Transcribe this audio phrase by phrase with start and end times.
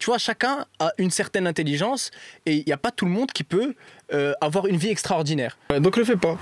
[0.00, 2.10] tu vois, chacun a une certaine intelligence
[2.46, 3.74] et il n'y a pas tout le monde qui peut
[4.14, 5.58] euh, avoir une vie extraordinaire.
[5.68, 6.38] Ouais, Donc le fais pas.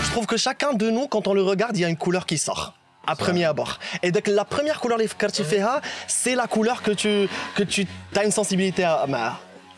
[0.00, 2.26] Je trouve que chacun de nous, quand on le regarde, il y a une couleur
[2.26, 2.74] qui sort.
[3.08, 3.78] À premier abord.
[4.02, 8.24] Et donc la première couleur les Kartifeha, c'est la couleur que tu, que tu as
[8.24, 9.06] une sensibilité à.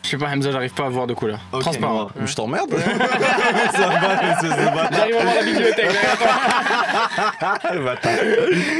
[0.04, 1.40] Je sais pas, Hamza, j'arrive pas à voir de couleur.
[1.64, 2.10] Transparent.
[2.18, 2.72] Mais Je t'emmerde.
[3.78, 4.92] Ça va, espèce de bâtard.
[4.92, 5.90] J'arrive à voir la bibliothèque.
[7.74, 8.12] Le bâtard.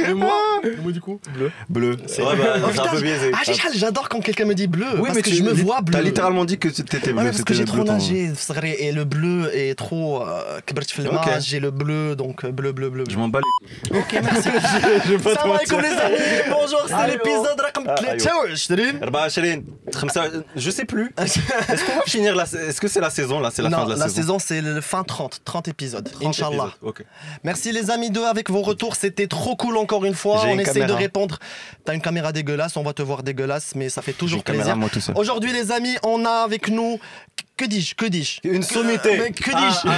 [0.09, 1.51] Et moi Et moi du coup Bleu.
[1.69, 1.97] Bleu.
[2.07, 3.31] C'est- Ouais, bah, Oh, c'est un putain, peu biaisé.
[3.33, 4.85] Ah, j'ai- j'adore quand quelqu'un me dit bleu.
[5.05, 5.93] parce que tu- je me vois bleu.
[5.97, 7.23] T'as littéralement dit que t'étais bleu.
[7.23, 9.51] Ouais, parce que c'était j'ai le trop bleu, ton- nagé, c'est vrai, et le bleu
[9.53, 10.21] est trop.
[10.23, 11.39] euh, كبرت في الماء, Ok.
[11.39, 13.03] J'ai le bleu, donc euh, bleu, bleu, bleu.
[13.09, 14.49] Je m'en bats les Ok, merci.
[15.05, 15.81] Je vais pas te Salam alaikum mentir.
[15.81, 17.13] les amis, bonjour, c'est Allô.
[17.13, 18.31] l'épisode رقم Ah, 23.
[19.01, 21.10] 24 خمسة- Je sais plus.
[21.18, 23.50] Est-ce qu'on va finir la Est-ce que c'est la saison là?
[23.52, 26.24] C'est la non, fin de la, la saison, c'est le fin 30, 30 épisodes, 30
[26.28, 26.70] Inch'Allah.
[26.82, 27.06] épisodes.
[27.44, 30.40] Merci les amis de avec vos retours, c'était trop cool encore une fois.
[30.42, 31.38] J'ai On une essaie de répondre.
[31.84, 34.76] T'as une caméra dégueulasse, on va te voir dégueulasse, mais ça fait J'ai toujours plaisir.
[34.76, 35.16] moi tout seul.
[35.16, 36.98] Aujourd'hui les amis, on a avec nous.
[37.56, 38.40] Que dis-je Que dis-je?
[38.44, 39.18] Une sommité.
[39.18, 39.88] Mais que Ah, dis-je?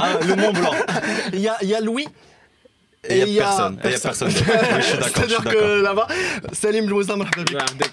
[0.00, 0.72] Ah, ah, Le Mont Blanc.
[1.32, 2.06] Il y a, il y a Louis.
[3.08, 3.80] Et il y a personne.
[3.82, 4.28] Et il y a personne.
[4.28, 4.76] Oui, je suis d'accord.
[4.78, 5.60] je suis C'est-à-dire d'accord.
[5.60, 6.06] que là-bas,
[6.52, 7.90] Salim bik.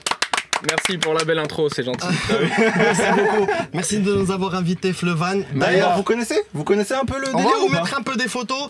[0.70, 2.08] Merci pour la belle intro, c'est gentil.
[2.80, 3.48] Merci beaucoup.
[3.74, 5.44] Merci de nous avoir invités, Flevan.
[5.54, 8.16] D'ailleurs, vous connaissez Vous connaissez un peu le on délire va vous mettre un peu
[8.16, 8.70] des photos.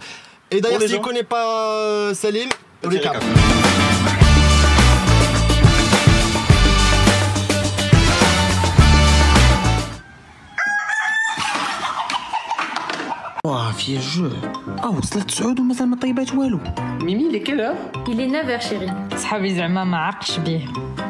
[0.51, 2.49] Et d'ailleurs, les si vous ne connaissez pas euh, Salim,
[2.81, 2.99] Petit
[13.87, 13.95] recap.
[13.95, 13.95] récap.
[13.95, 14.29] واه في الجو
[14.83, 16.59] آه وصلت سعود ومازال ما طيبات والو.
[17.01, 17.75] Il est quelle heure?
[18.07, 19.17] Il est 9h chérie.
[19.17, 20.65] صحابي زعما ما عقش بيه.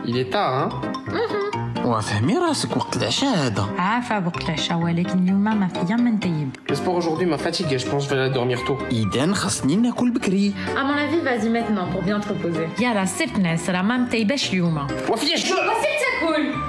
[0.05, 1.57] Il est tard, hein?
[1.85, 6.49] واه فهمي راسك وقت العشاء هذا عارفة وقت العشاء ولكن اليوم ما فيا ما نطيب.
[6.69, 8.83] Le sport aujourd'hui m'a fatigué, je pense que je vais aller dormir tôt.
[8.91, 10.53] اذا خاصني ناكل بكري.
[10.75, 12.81] À mon avis, vas-y maintenant pour bien te reposer.
[12.81, 14.87] يلا سير ناس راه ما مطيباش اليوم.
[15.09, 15.53] وفيش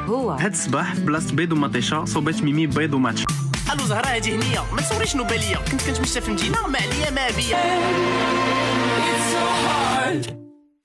[0.09, 0.31] هو.
[0.31, 3.25] هاد الصباح بلاصة بيض ومطيشة صوبات ميمي بيض وماتش.
[3.73, 4.65] ألو زهره هادي هنية.
[4.73, 7.59] ما تصوريش نوباليه كنت كنتمشى في المدينة ما عليا ما بيا.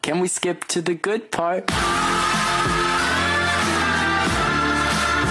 [0.07, 1.73] Can we skip to the good part?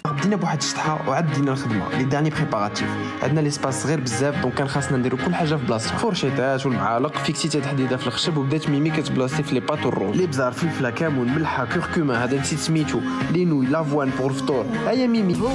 [0.04, 1.88] بدينا بواحد الشطحة وعاد بدينا الخدمة.
[1.98, 2.88] لي داني بريباراتيف
[3.22, 7.60] عندنا ليسباس صغير بزاف دونك كان خاصنا نديرو كل حاجة في بلاصتها فورشيتات والمعالق فيكسيتها
[7.60, 11.64] تحديدة في الخشب وبدات ميمي كتبلاصتي في لي بات والروج لي بزار فلفلة كمون ملحة
[11.64, 13.00] كركما هذا نسيت سميتو.
[13.30, 15.40] لينوي لافوان بور الفطور هيا ميمي.
[15.40, 15.52] هو هو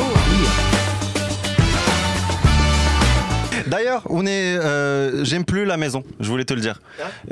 [0.00, 0.14] هو.
[0.14, 0.46] هي
[3.66, 4.56] D'ailleurs, on est.
[4.58, 6.02] euh, J'aime plus la maison.
[6.20, 6.80] Je voulais te le dire.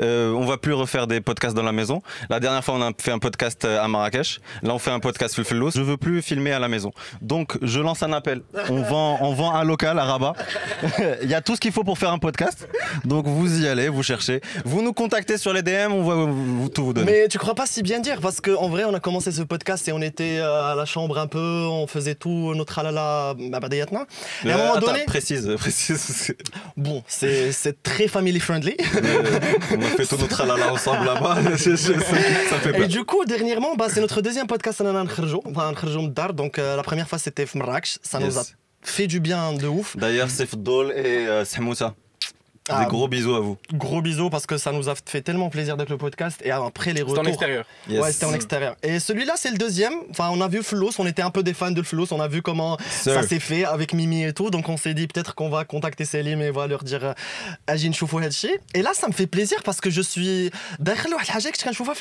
[0.01, 2.01] Euh, on va plus refaire des podcasts dans la maison.
[2.29, 4.39] La dernière fois, on a fait un podcast euh, à Marrakech.
[4.63, 5.71] Là, on fait un podcast Fulfullos.
[5.71, 6.91] Je veux plus filmer à la maison.
[7.21, 8.41] Donc, je lance un appel.
[8.69, 10.33] On vend, on vend un local à Rabat.
[11.23, 12.67] Il y a tout ce qu'il faut pour faire un podcast.
[13.05, 14.41] Donc, vous y allez, vous cherchez.
[14.65, 15.91] Vous nous contactez sur les DM.
[15.91, 17.11] On va vous- vous- tout vous donner.
[17.11, 19.87] Mais tu crois pas si bien dire parce qu'en vrai on a commencé ce podcast
[19.87, 24.05] et on était euh, à la chambre un peu, on faisait tout notre halala babadayatna.
[24.45, 26.24] Et à un moment attends, donné, précise, précise.
[26.77, 28.75] bon, c'est c'est très family friendly.
[29.71, 31.37] on a fait tout notre halala ensemble là-bas.
[31.57, 32.87] Ça, fait Et peur.
[32.87, 34.81] du coup, dernièrement, bah, c'est notre deuxième podcast.
[36.33, 38.43] Donc euh, la première fois c'était Marrakech, ça nous a
[38.81, 39.97] fait du bien de ouf.
[39.97, 41.95] D'ailleurs, c'est Fdol et euh, Samoussa.
[42.69, 43.57] Ah, Des gros bisous à vous.
[43.73, 46.93] Gros bisous parce que ça nous a fait tellement plaisir d'être le podcast et après
[46.93, 47.19] les retours.
[47.23, 47.65] en extérieur.
[47.87, 48.01] Yes.
[48.01, 48.75] Ouais, c'était en extérieur.
[48.81, 49.93] Et celui-là, c'est le deuxième.
[50.09, 52.27] Enfin, on a vu Flos, on était un peu des fans de Flos, on a
[52.27, 53.13] vu comment Sir.
[53.13, 54.49] ça s'est fait avec Mimi et tout.
[54.49, 57.13] Donc on s'est dit peut-être qu'on va contacter Selim et on va leur dire euh,
[57.67, 58.19] Ajin Choufou.
[58.73, 60.49] Et là, ça me fait plaisir parce que je suis.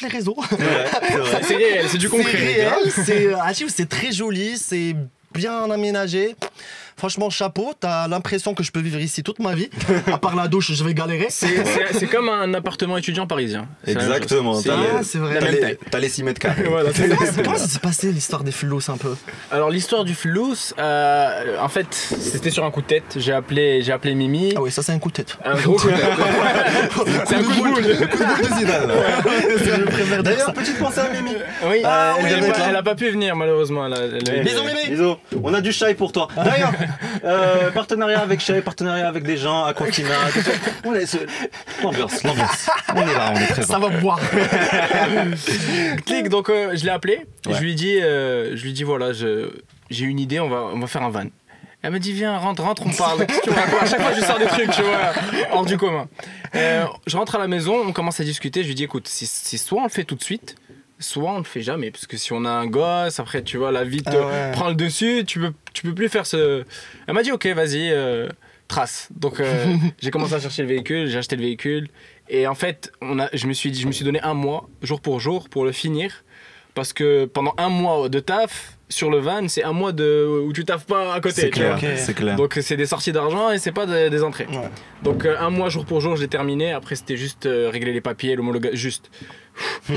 [0.02, 0.36] Les réseaux.
[1.42, 2.36] C'est réel, c'est du concret.
[2.36, 4.94] réel, c'est Hadji, c'est très joli, c'est
[5.32, 6.36] bien aménagé.
[6.96, 9.68] Franchement, chapeau, t'as l'impression que je peux vivre ici toute ma vie.
[10.12, 11.26] À part la douche, je vais galérer.
[11.28, 13.66] C'est- comme un appartement étudiant parisien.
[13.86, 14.54] Exactement.
[14.54, 15.00] C'est- T'as les- Ah,
[15.90, 16.64] T'as les- les 6 mètres carrés.
[16.68, 16.90] Voilà.
[17.44, 19.14] Comment ça s'est passé l'histoire des Flos un peu
[19.50, 23.14] Alors l'histoire du flous, euh, en fait, c'était sur un coup de tête.
[23.16, 24.52] J'ai appelé, j'ai appelé Mimi.
[24.56, 25.36] Ah oui, ça c'est un coup de tête.
[25.44, 26.04] Un gros coup de tête.
[27.26, 27.84] C'est un coup de boule.
[27.84, 31.34] Je préfère dire D'ailleurs, petite pensée à Mimi.
[31.68, 33.86] Oui, Ah, elle, oui, elle- a pas pu venir malheureusement.
[33.86, 34.90] Elle a- elle a- Bisous, Mimi.
[34.90, 35.16] Bisous.
[35.42, 36.28] On a du chai pour toi.
[36.36, 36.72] D'ailleurs,
[37.24, 39.84] euh, partenariat avec chai, partenariat avec des gens, à ça.
[40.84, 41.16] On laisse
[41.82, 42.70] l'ambiance, l'ambiance.
[42.94, 43.72] On est là, on est présent.
[43.72, 44.20] Ça va boire.
[46.06, 47.26] Clic, donc euh, je l'ai appelé.
[47.46, 47.54] Ouais.
[47.54, 50.78] Je lui ai dit, euh, je lui dit voilà, j'ai une idée, on va, on
[50.78, 51.26] va faire un van.
[51.82, 53.26] Elle me dit viens, rentre, rentre, on parle.
[53.26, 55.12] Tu vois, à chaque fois je sors des trucs, tu vois,
[55.52, 56.08] hors du commun.
[56.54, 58.62] Euh, je rentre à la maison, on commence à discuter.
[58.62, 60.56] Je lui dis écoute, si, si soit on le fait tout de suite,
[61.04, 63.70] soit on le fait jamais, parce que si on a un gosse, après tu vois,
[63.72, 64.52] la vie te Ah ouais.
[64.52, 66.64] prend le dessus, tu peux, tu peux plus faire ce.
[67.06, 68.28] Elle m'a dit, ok, vas-y, euh,
[68.68, 69.08] trace.
[69.14, 71.88] Donc euh, j'ai commencé à chercher le véhicule, j'ai acheté le véhicule,
[72.28, 74.68] et en fait, on a, je, me suis dit, je me suis donné un mois,
[74.82, 76.24] jour pour jour, pour le finir,
[76.74, 80.52] parce que pendant un mois de taf, sur le van, c'est un mois de, où
[80.52, 81.42] tu taffes pas à côté.
[81.42, 81.96] C'est clair, vois.
[81.96, 82.36] c'est clair.
[82.36, 84.46] Donc c'est des sorties d'argent et c'est pas des, des entrées.
[84.50, 84.70] Ouais.
[85.02, 86.72] Donc euh, un mois jour pour jour, je l'ai terminé.
[86.72, 89.10] Après c'était juste euh, régler les papiers, l'homologation, juste.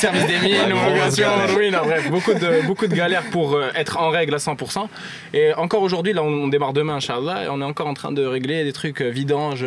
[0.00, 3.98] Service des mines, l'homologation, oui, non, bref, beaucoup de, beaucoup de galères pour euh, être
[3.98, 4.86] en règle à 100%.
[5.32, 8.12] Et encore aujourd'hui, là on, on démarre demain, Inch'Allah, et on est encore en train
[8.12, 9.64] de régler des trucs euh, vidanges,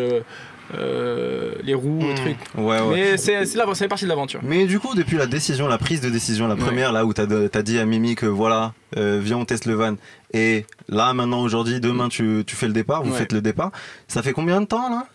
[0.73, 2.07] euh, les roues, Hmm.
[2.09, 2.38] les trucs.
[2.57, 2.94] Ouais, ouais.
[2.95, 4.39] Mais c'est c'est la- ça fait partie de l'aventure.
[4.44, 7.25] Mais du coup, depuis la décision, la prise de décision, la première, là où t'as
[7.53, 9.95] as dit à Mimi que voilà, euh, viens, on teste le van,
[10.33, 13.17] et là, maintenant, aujourd'hui, demain, tu, tu fais le départ, vous Ouais.
[13.19, 13.71] faites le départ,
[14.07, 15.07] ça fait combien de temps, là?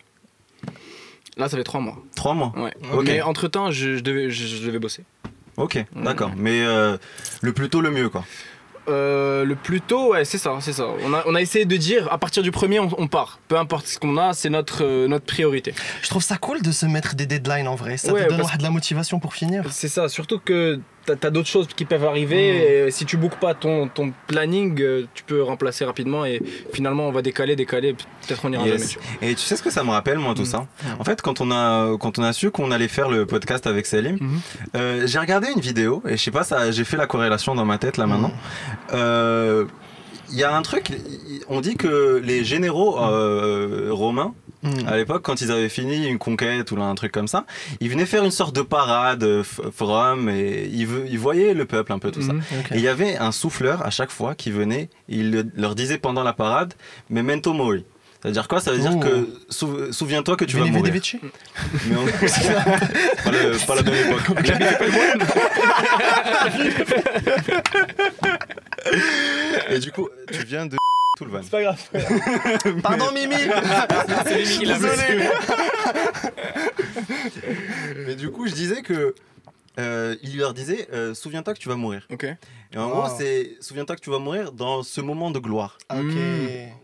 [1.37, 1.97] Là ça fait trois mois.
[2.15, 2.73] Trois mois Ouais.
[2.93, 3.05] Ok.
[3.07, 5.05] Mais entre temps, je, je devais, je- je devais bosser.
[5.57, 6.33] Ok, d'accord.
[6.37, 6.97] Mais euh,
[7.43, 8.25] le plus tôt, le mieux, quoi.
[8.89, 10.87] Euh, le plus tôt, ouais, c'est ça, c'est ça.
[11.05, 13.39] On a, on a essayé de dire, à partir du premier, on, on part.
[13.49, 15.75] Peu importe ce qu'on a, c'est notre, euh, notre priorité.
[16.03, 17.97] Je trouve ça cool de se mettre des deadlines en vrai.
[17.99, 19.65] Ça Ouais, te donne de la motivation pour finir.
[19.71, 22.53] C'est ça, surtout que t'as as, d'autres choses qui peuvent arriver.
[22.85, 22.89] Mm.
[22.89, 26.25] Et si tu bookes pas ton, ton planning, euh, tu peux remplacer rapidement.
[26.25, 26.41] Et
[26.73, 27.95] finalement, on va décaler, décaler.
[27.95, 28.93] Peut-être on ira Yes.
[28.93, 29.33] jamais.
[29.33, 30.47] Et tu sais ce que ça me rappelle, moi, tout Mm.
[30.47, 30.67] ça?
[30.99, 33.87] En fait, quand on, a, quand on a su qu'on allait faire le podcast avec
[33.87, 34.41] Salim, Mhm.
[34.77, 37.65] euh, j'ai regardé une vidéo, et je sais pas, ça, j'ai fait la corrélation dans
[37.65, 38.33] ma tête, là, maintenant.
[38.93, 39.65] Euh,
[40.33, 40.93] Il y a un truc,
[41.49, 44.33] on dit que les généraux euh, romains,
[44.63, 44.87] Mm.
[44.89, 47.47] à l'époque, quand ils avaient fini une conquête ou un truc comme ça,
[47.81, 50.87] ils venaient faire une sorte de parade euh, f- from et ils,
[51.19, 52.33] voyaient le peuple un peu tout ça.
[52.33, 52.73] Ok.
[52.73, 55.97] Et il y avait un souffleur à chaque fois qui venait, il le- leur disait
[55.99, 56.75] pendant la parade,
[57.09, 57.85] memento mori.
[58.23, 58.61] C'est-à-dire quoi?
[58.61, 59.01] Ça veut dire Oh.
[59.01, 60.93] que sou- souviens-toi que tu vas mourir.
[60.93, 61.19] vici
[61.89, 62.05] Mais on-
[63.25, 64.53] pas, le- pas la même époque.
[69.71, 70.77] Et du coup, tu viens de
[71.21, 71.43] tout le van.
[71.43, 72.81] C'est pas grave.
[72.83, 73.35] Pardon Mimi
[74.25, 75.29] C'est Mimi qui l'a Désolé.
[78.07, 79.15] Mais du coup, je disais que
[79.79, 82.07] euh, il leur disait euh, souviens-toi que tu vas mourir.
[82.11, 82.25] Ok.
[82.25, 83.03] Et en Wow.
[83.03, 85.77] gros, c'est souviens-toi que tu vas mourir dans ce moment de gloire.
[85.93, 86.15] Ok.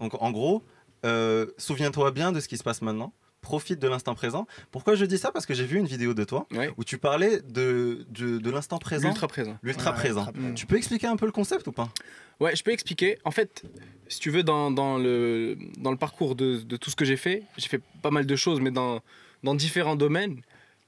[0.01, 0.63] Donc en gros,
[1.07, 3.13] euh, souviens-toi bien de ce qui se passe maintenant.
[3.47, 4.49] Profite de l'instant présent.
[4.73, 5.31] Pourquoi je dis ça?
[5.31, 6.69] Parce que j'ai vu une vidéo de toi Ouais.
[6.77, 9.07] où tu parlais de, de, de l'instant présent.
[9.09, 9.57] Ultra présent.
[9.63, 10.21] L'ultra Ouais, présent.
[10.23, 10.55] ultra présent.
[10.55, 11.89] Tu peux expliquer un peu le concept ou pas?
[12.41, 13.19] Ouais, je peux expliquer.
[13.25, 13.63] En fait,
[14.09, 17.17] si tu veux, dans, dans le, dans le parcours de, de tout ce que j'ai
[17.17, 19.01] fait, j'ai fait pas mal de choses, mais dans,
[19.45, 20.41] dans différents domaines,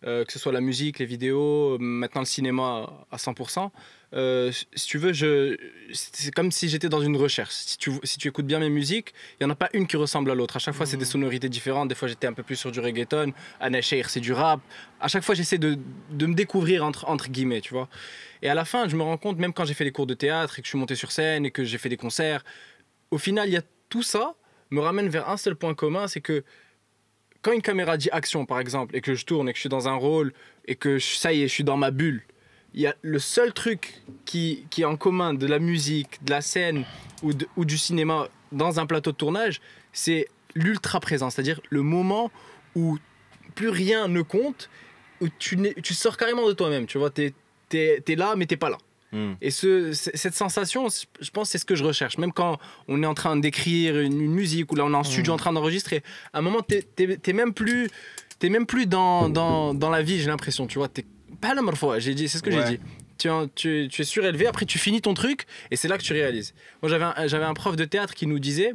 [0.05, 3.71] euh, que ce soit la musique, les vidéos, euh, maintenant le cinéma à 100%.
[4.15, 5.57] Euh, si tu veux, je,
[5.93, 7.53] c'est comme si j'étais dans une recherche.
[7.53, 9.97] Si tu, si tu écoutes bien mes musiques, il n'y en a pas une qui
[9.97, 10.57] ressemble à l'autre.
[10.57, 11.89] À chaque fois, c'est des sonorités différentes.
[11.89, 13.33] Des fois, j'étais un peu plus sur du reggaeton.
[13.61, 14.61] Anna c'est du rap.
[15.01, 15.79] À chaque fois, j'essaie de,
[16.11, 17.89] de me découvrir entre, entre guillemets, tu vois.
[18.41, 20.15] Et à la fin, je me rends compte, même quand j'ai fait des cours de
[20.15, 22.45] théâtre et que je suis monté sur scène et que j'ai fait des concerts,
[23.11, 24.35] au final, il y a tout ça
[24.71, 26.45] me ramène vers un seul point commun, c'est que
[27.41, 29.69] quand une caméra dit action, par exemple, et que je tourne et que je suis
[29.71, 30.33] dans un rôle
[30.67, 32.23] et que je- ça y est, je suis dans ma bulle,
[32.75, 36.31] il y a le seul truc qui, qui est en commun de la musique, de
[36.31, 36.85] la scène
[37.23, 39.61] ou, de- ou du cinéma dans un plateau de tournage,
[39.93, 42.31] c'est l'ultra présent, c'est-à-dire le moment
[42.75, 42.99] où
[43.55, 44.71] plus rien ne compte,
[45.21, 47.35] où tu, tu sors carrément de toi-même, tu vois, t'es
[47.73, 48.79] es, là, mais t'es pas là.
[49.11, 49.33] Hmm.
[49.41, 50.89] Et ce, cette sensation,
[51.21, 52.19] je pense, c'est ce que je recherche.
[52.19, 55.03] Même quand on est en train d'écrire une, une musique ou là on est en
[55.03, 56.03] studio en train d'enregistrer,
[56.35, 57.89] à un moment, t'es t'es même plus,
[58.43, 60.67] es même plus dans, dans, dans la vie, j'ai l'impression.
[60.67, 61.07] Tu vois, t'es
[61.41, 61.99] pas la fois.
[61.99, 62.65] J'ai dit, c'est ce que Ouais.
[62.67, 62.83] j'ai dit.
[63.19, 66.13] Tu, tu, tu es surélevé, après tu finis ton truc et c'est là que tu
[66.13, 66.55] réalises.
[66.83, 68.75] Moi, j'avais un, j'avais un prof de théâtre qui nous disait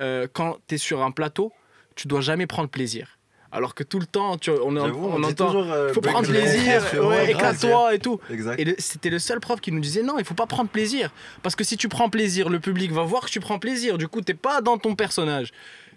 [0.00, 1.52] euh, quand tu es sur un plateau,
[1.94, 3.18] tu dois jamais prendre plaisir.
[3.52, 6.82] Alors que tout le temps, tu, on, est- on entend, toujours, euh, faut prendre plaisir,
[7.04, 8.18] ouais, éclate-toi et tout.
[8.30, 8.58] Exact.
[8.58, 11.12] Et le- c'était le seul prof qui nous disait non, il faut pas prendre plaisir.
[11.42, 13.96] Parce que si tu prends plaisir, le public va voir que tu prends plaisir.
[13.98, 15.52] Du coup, t'es pas dans ton personnage.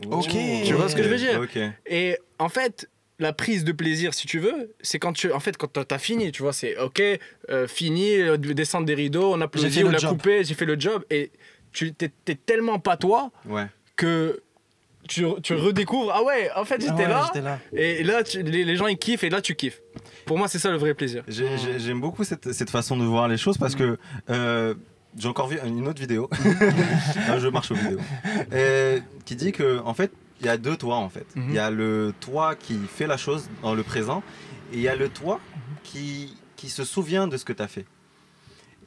[0.05, 0.27] Ok.
[0.65, 1.41] Tu vois ce que je veux dire?
[1.87, 2.89] Et en fait,
[3.19, 5.97] la prise de plaisir, si tu veux, c'est quand tu, en fait, quand t'as- t'as
[5.97, 7.01] fini, tu vois, c'est ok,
[7.49, 10.11] euh, fini, euh, descendre des rideaux, on fait on job.
[10.11, 11.31] coupé, j'ai fait le job, et
[11.71, 13.65] tu t'es, tellement pas toi Ouais.
[13.95, 14.41] que
[15.07, 17.59] tu, tu redécouvres, ah ouais, en fait, j'étais Ah ouais, là, j'étais là.
[17.73, 19.81] et là, tu- les, les gens ils kiffent, et là, tu kiffes.
[20.25, 21.23] Pour moi, c'est ça le vrai plaisir.
[21.27, 23.97] J'ai- j'ai- J'aime beaucoup cette, cette façon de voir les choses parce que
[24.29, 24.73] euh,
[25.17, 26.29] j'ai encore vu une autre vidéo.
[27.29, 27.99] Ah, je marche aux vidéos.
[28.53, 31.25] Et qui dit que en fait, il y a deux toits en fait.
[31.35, 31.53] Il Mhm.
[31.53, 34.23] y a le toi qui fait la chose dans le présent
[34.73, 35.39] et il y a le toi
[35.83, 37.85] qui, qui se souvient de ce que tu as fait.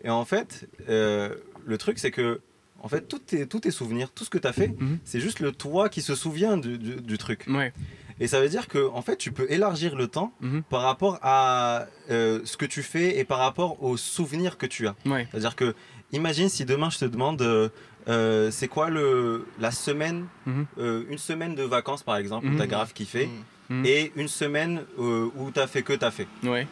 [0.05, 2.41] Et en fait, euh, le truc c'est que
[2.83, 4.99] en fait, tous tes, tous tes souvenirs, tout ce que tu as fait, Mhm.
[5.05, 7.45] c'est juste le toi qui se souvient du, du- du truc.
[7.47, 7.75] Ouais.
[8.21, 10.63] Et ça veut dire que en fait, tu peux élargir le temps Mhm.
[10.63, 14.87] par rapport à euh, ce que tu fais et par rapport aux souvenirs que tu
[14.87, 14.95] as.
[15.05, 15.29] Ouais.
[15.31, 15.75] C'est-à-dire que,
[16.13, 17.69] imagine si demain je te demande, euh,
[18.09, 20.67] euh, c'est quoi le, la semaine, Mhm.
[20.79, 22.57] euh, une semaine de vacances par exemple, où Mhm.
[22.57, 23.29] tu as grave kiffé,
[23.69, 23.85] Mhm.
[23.87, 26.27] et une semaine euh, où tu as fait que tu as fait.
[26.45, 26.67] Ouais.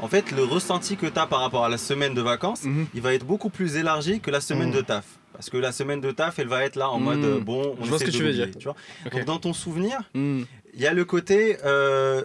[0.00, 2.86] En fait, le ressenti que tu as par rapport à la semaine de vacances, Mhm.
[2.94, 4.74] il va être beaucoup plus élargi que la semaine Mhm.
[4.76, 5.04] de taf.
[5.32, 7.04] Parce que la semaine de taf, elle va être là en Mhm.
[7.04, 8.48] mode bon, on Je vois ce que tu veux dire.
[8.58, 8.76] tu vois.
[9.12, 10.42] Donc dans ton souvenir, Hmm.
[10.74, 12.24] il y a le côté euh,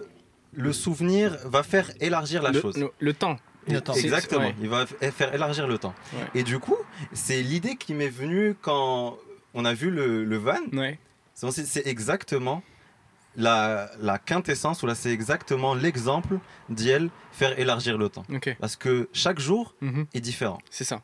[0.54, 2.76] le souvenir va faire élargir la le, chose.
[2.76, 3.38] le- le temps.
[3.68, 3.94] Le temps.
[3.94, 4.54] Exactement, Ouais.
[4.60, 5.94] il va faire élargir le temps.
[6.14, 6.40] Ouais.
[6.40, 6.76] Et du coup,
[7.12, 9.16] c'est l'idée qui m'est venue quand
[9.54, 10.58] on a vu le, le van.
[10.72, 10.98] Ouais.
[11.34, 12.62] C'est exactement
[13.36, 16.38] la, la quintessence, ou là c'est exactement l'exemple
[16.68, 18.24] d'IEL faire élargir le temps.
[18.60, 20.06] Parce que chaque jour Mhm.
[20.12, 20.58] est différent.
[20.70, 21.02] C'est ça.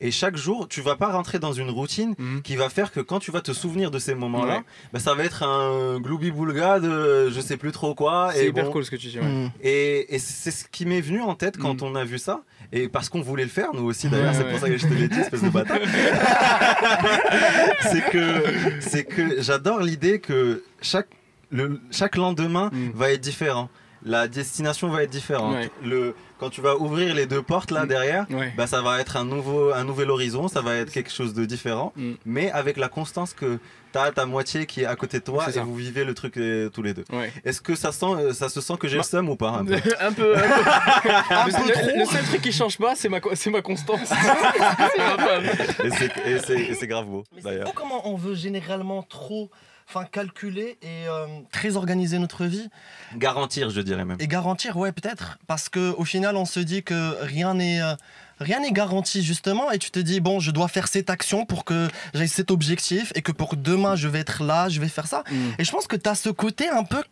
[0.00, 2.42] Et chaque jour, tu vas pas rentrer dans une routine Mhm.
[2.42, 4.62] qui va faire que quand tu vas te souvenir de ces moments-là, Ouais.
[4.92, 8.30] bah, ça va être un gloubi-boulga de je sais plus trop quoi.
[8.34, 9.18] C'est hyper bon, cool ce que tu dis.
[9.18, 9.24] ouais.
[9.26, 9.50] Mm.
[9.62, 11.86] et, et c'est ce qui m'est venu en tête quand Mm.
[11.86, 12.42] on a vu ça.
[12.72, 14.92] Et parce qu'on voulait le faire, nous aussi d'ailleurs, c'est pour ça que je te
[14.92, 15.78] l'ai dit, espèce de bâtard.
[17.82, 18.42] c'est que,
[18.80, 21.08] c'est que j'adore l'idée que chaque,
[21.50, 22.90] le, chaque lendemain Mm.
[22.94, 23.68] va être différent.
[24.04, 25.54] La destination va être différente.
[25.54, 25.70] Ouais.
[25.84, 27.88] Le, quand tu vas ouvrir les deux portes là Mm.
[27.88, 28.52] derrière, Ouais.
[28.56, 31.44] bah, ça va être un, nouveau, un nouvel horizon, ça va être quelque chose de
[31.44, 32.12] différent, Mm.
[32.26, 33.58] mais avec la constance que
[33.92, 35.62] tu as ta moitié qui est à côté de toi C'est et ça.
[35.62, 37.04] vous vivez le truc euh, tous les deux.
[37.10, 37.32] Ouais.
[37.44, 39.48] Est-ce que ça, sent, euh, ça se sent que j'ai Bah- le seum ou pas
[39.50, 39.74] un peu?
[40.00, 40.36] Un peu.
[40.36, 40.42] Un peu,
[41.30, 41.98] Un Le- peu le, trop.
[41.98, 43.18] le seul truc qui change pas, c'est ma,
[43.50, 44.00] ma constance.
[44.08, 45.44] c'est ma femme.
[45.84, 49.50] Et c'est- grave beau, Mais c'est comment on veut généralement trop
[49.88, 52.68] enfin, calculer et euh, très organiser notre vie
[53.16, 54.18] Garantir, je dirais même.
[54.20, 55.38] et garantir, ouais, peut-être.
[55.46, 57.82] Parce qu'au final, on se dit que rien n'est.
[57.82, 57.94] euh,
[58.40, 61.64] Rien n'est garanti justement et tu te dis bon je dois faire cette action pour
[61.64, 65.08] que j'aille cet objectif et que pour demain je vais être là, je vais faire
[65.08, 65.24] ça.
[65.28, 65.34] Mm.
[65.58, 67.02] Et je pense que tu as ce côté un peu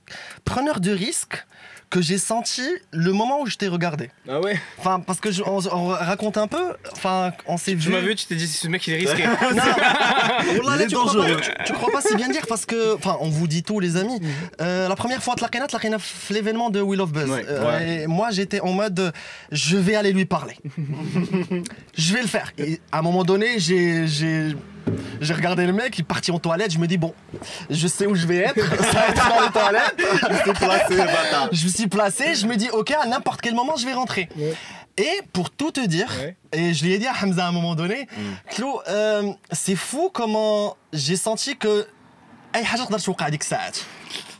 [0.44, 1.44] preneur de risque
[1.88, 4.10] que j'ai senti le moment où je t'ai regardé.
[4.28, 7.84] Ah ouais Enfin parce que je- on, on raconte un peu, enfin on s'est vu.
[7.84, 9.24] Tu m'as vu, tu t'es dit, ce mec il est risqué.
[9.38, 11.36] Oh là Il là, est tu, crois dangereux.
[11.36, 13.80] pas, tu, tu crois pas si bien dire parce que, enfin, on vous dit tout,
[13.80, 14.18] les amis.
[14.20, 14.28] Mhm.
[14.60, 17.30] Euh, la première fois à Tlaqena fait l'événement de Will of Buzz.
[17.30, 17.44] Ouais.
[17.48, 19.12] Euh, et moi, j'étais en mode,
[19.52, 20.56] je vais aller lui parler.
[21.96, 22.52] je vais le faire.
[22.58, 24.06] Et à un moment donné, j'ai,
[25.20, 26.72] j'ai, regardé le mec, il est parti en toilette.
[26.72, 27.14] Je me dis bon,
[27.70, 28.60] je sais où je vais être.
[28.84, 29.94] Ça va être dans les toilettes.
[29.98, 31.48] Je suis placé, bâtard.
[31.52, 32.34] Je me suis placé.
[32.34, 34.28] Je me dis ok, à n'importe quel moment, je vais rentrer.
[34.98, 36.36] Et pour tout te dire, Ouais.
[36.52, 38.06] et je lui ai dit à Hamza à un moment donné,
[38.50, 41.86] Clo, euh, c'est fou comment j'ai senti que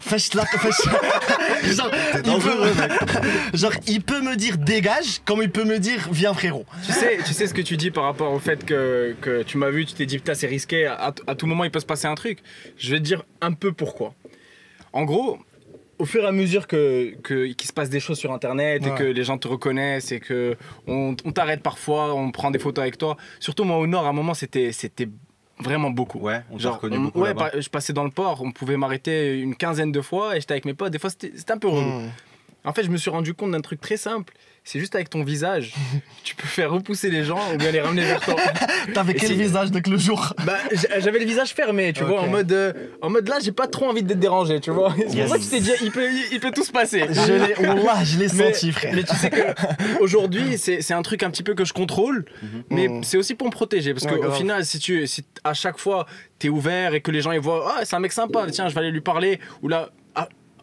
[0.07, 0.71] fais la, fais...
[1.75, 3.55] genre, il peut...
[3.55, 6.65] genre, il peut me dire dégage, comme il peut me dire viens frérot.
[6.85, 9.59] Tu sais, tu sais ce que tu dis par rapport au fait que, que tu
[9.59, 12.07] m'as vu, tu t'es dit putain c'est risqué, à, tout moment il peut se passer
[12.07, 12.39] un truc.
[12.77, 14.15] Je vais te dire un peu pourquoi.
[14.93, 15.39] En gros,
[15.99, 19.05] au fur et à mesure que qu'il se passe des choses sur internet et que
[19.05, 23.17] les gens te reconnaissent et qu'on on t'arrête parfois, on prend des photos avec toi.
[23.41, 25.09] Surtout moi au nord, à un moment c'était c'était
[25.59, 26.19] vraiment beaucoup.
[26.19, 28.53] Ouais, on t'a Genre, reconnu on- beaucoup ouais, par- je passais dans le port, on
[28.53, 30.93] pouvait m'arrêter une quinzaine de fois et j'étais avec mes potes.
[30.93, 31.87] Des fois, c'était un peu relou.
[32.01, 32.11] Mm.
[32.65, 34.33] En fait, je me suis rendu compte d'un truc très simple.
[34.69, 35.73] C'est juste avec ton visage,
[36.25, 38.35] tu peux faire repousser les gens ou bien les ramener vers toi.
[38.95, 40.59] t'avais quel visage que le jour Bah,
[40.99, 43.87] j'avais le visage fermé, tu vois, en mode, euh, en mode là, j'ai pas trop
[43.89, 44.93] envie d'être dérangé, tu vois.
[45.09, 47.07] C'est pour ça que tu t'es dit, il peut, il peut tout se passer.
[47.09, 51.03] je l'ai Wallah, je l'ai senti frère Mais tu sais que aujourd'hui, c'est c'est un
[51.03, 52.25] truc un petit peu que je contrôle,
[52.69, 53.05] mais Mhm.
[53.05, 53.95] c'est aussi pour me protéger.
[53.95, 56.07] Parce Ouais, qu'au final, si, tu, si à chaque fois,
[56.41, 58.75] t'es ouvert et que les gens ils voient, ah, c'est un mec sympa, tiens, je
[58.75, 59.91] vais aller lui parler, ou là.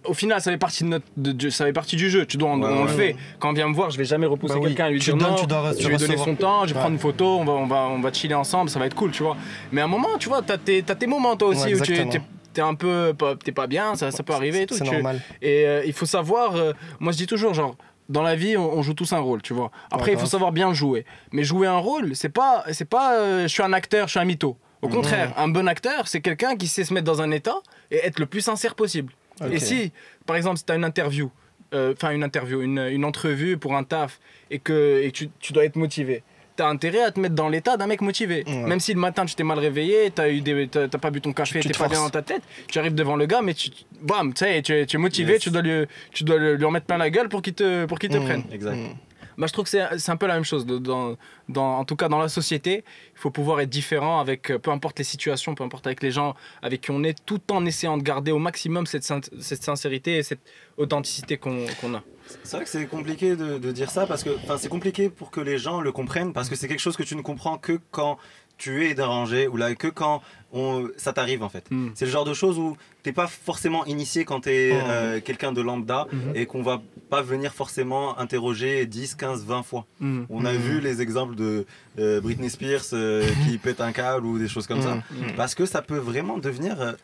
[0.06, 2.26] Au final, ça fait partie de notre, de- de- ça fait partie du jeu.
[2.26, 2.82] Tu dois, on, Ouais, on ouais.
[2.84, 3.16] le fait.
[3.40, 4.68] Quand on vient me voir, je vais jamais repousser Bah oui.
[4.70, 5.36] quelqu'un et lui Tu dire donnes, non.
[5.36, 7.46] tu dois- tu je vais lui donner son temps, je vais prendre une photo, on
[7.46, 9.38] va, on va, on va chiller ensemble, ça va être cool, tu vois.
[9.72, 11.82] Mais à un moment, tu vois, t'as tes, t'as tes moments toi aussi Ouais, où
[11.82, 12.26] tu exactement.
[12.54, 14.76] t'es, un peu, pas- t'es pas bien, ça, ça peut arriver et tout.
[14.76, 17.76] c'est tu- normal et euh, il faut savoir, euh, moi je dis toujours, genre,
[18.10, 19.72] dans la vie, on, on joue tous un rôle, tu vois.
[19.90, 21.06] Après, il faut savoir bien jouer.
[21.32, 24.20] Mais jouer un rôle, c'est pas, c'est pas, euh, je suis un acteur, je suis
[24.20, 24.58] un mytho.
[24.82, 27.56] Au contraire, un bon acteur, c'est quelqu'un qui sait se mettre dans un état
[27.90, 29.14] et être le plus sincère possible.
[29.52, 29.92] Et si,
[30.26, 31.32] par exemple, si tu as une interview,
[31.74, 34.20] euh, enfin une interview, une, une entrevue pour un taf
[34.52, 36.22] et que, et tu, tu dois être motivé,
[36.56, 38.44] t'as intérêt à te mettre dans l'état d'un mec motivé.
[38.46, 38.56] Ouais.
[38.64, 41.20] Même si le matin tu t'es mal réveillé, t'as eu des, t'as, t'as pas bu
[41.20, 43.42] ton café, Tu t'es te pas bien dans ta tête, tu arrives devant le gars,
[43.42, 43.72] mais tu,
[44.02, 45.42] bam, tu sais, tu, es- tu es motivé, Yes.
[45.42, 47.98] tu dois lui, tu dois lui en mettre plein la gueule pour qu'il te, pour
[47.98, 48.24] qu'il te Mm.
[48.26, 48.44] prenne.
[48.52, 48.76] Exact.
[48.76, 48.96] Mm.
[49.38, 50.66] Bah, je trouve que c'est, un peu la même chose.
[51.56, 52.84] en tout cas, dans la société,
[53.16, 56.12] il faut pouvoir être différent avec euh, peu importe les situations, peu importe avec les
[56.12, 59.64] gens avec qui on est, tout en essayant de garder au maximum cette, sin- cette
[59.64, 60.42] sincérité et cette
[60.78, 62.04] authenticité qu'on, a.
[62.44, 65.42] C'est vrai que c'est compliqué de, de dire ça parce que c'est compliqué pour que
[65.42, 68.18] les gens le comprennent parce que c'est quelque chose que tu ne comprends que quand
[68.58, 70.22] tu es dérangé ou là que quand
[70.56, 71.66] on, ça t'arrive en fait.
[71.72, 71.90] Mm.
[71.96, 74.78] C'est le genre de choses où t'es pas forcément initié quand t'es Mm.
[74.88, 76.36] euh, quelqu'un de lambda Mhm.
[76.36, 79.86] et qu'on va pas venir forcément interroger 10, 15, 20 fois.
[80.00, 80.24] Mm.
[80.30, 80.58] On a Mm.
[80.58, 81.66] vu les exemples de
[82.00, 85.00] euh, Britney Spears euh, qui pète un câble ou des choses comme ça.
[85.36, 86.96] Parce que ça peut vraiment devenir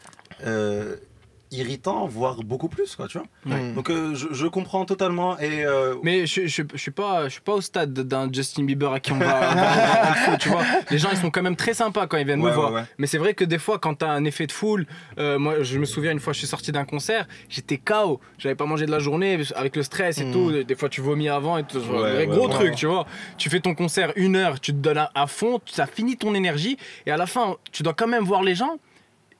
[1.51, 3.27] irritant, voire beaucoup plus, quoi, tu vois.
[3.57, 3.73] Mm.
[3.73, 7.29] Donc euh, je, je comprends totalement et euh, Mais je, je, je suis pas, je
[7.33, 10.63] suis pas au stade d'un Justin Bieber à qui on va, tu vois.
[10.91, 12.71] Les gens, ils sont quand même très sympas quand ils viennent Ouais, me voir.
[12.73, 12.85] ouais, ouais.
[12.97, 14.85] Mais c'est vrai que des fois, quand t'as un effet de foule,
[15.17, 18.19] euh, moi, je me souviens une fois, je suis sorti d'un concert, j'étais KO.
[18.37, 20.31] J'avais pas mangé de la journée avec le stress et Mm.
[20.31, 20.51] tout.
[20.63, 21.77] Des fois, tu vomis avant et tout.
[21.79, 22.53] Ouais, vrai ouais, gros ouais.
[22.53, 23.05] truc, tu vois.
[23.37, 26.33] Tu fais ton concert une heure, tu te donnes à, à fond, ça finit ton
[26.35, 28.77] énergie et à la fin, tu dois quand même voir les gens.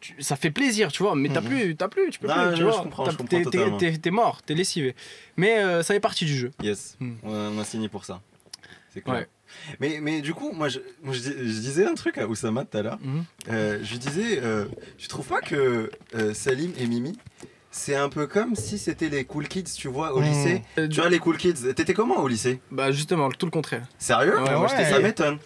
[0.01, 1.48] Tu- ça fait plaisir, tu vois, mais t'as Mhm.
[1.50, 2.82] plus, t'as plus, tu peux Non, plus, tu je vois.
[2.84, 3.77] comprends, T'as- je comprends t'es- t'es- totalement.
[3.77, 4.96] T'es t'es mort, t'es lessivé.
[5.36, 6.51] Mais euh, ça fait partie du jeu.
[6.63, 7.13] yes, Mm.
[7.24, 8.22] on a signé pour ça.
[8.94, 9.15] C'est clair.
[9.18, 9.27] Ouais.
[9.79, 12.63] Mais, mais du coup, moi je, moi, je, dis- je disais un truc à Oussama
[12.65, 12.98] tout à l'heure.
[13.01, 13.24] Mhm.
[13.50, 14.65] Euh, je lui disais, euh,
[14.98, 17.18] tu trouves pas que euh, Salim et Mimi,
[17.70, 20.25] c'est un peu comme si c'était les cool kids, tu vois, au Mhm.
[20.27, 20.62] lycée?
[20.77, 22.62] Euh, Tu vois, les cool kids, t'étais comment au lycée?
[22.72, 23.86] Bah justement, tout le contraire.
[23.98, 24.39] Sérieux?
[24.41, 25.39] Ouais, moi, j'étais Ça m'étonne.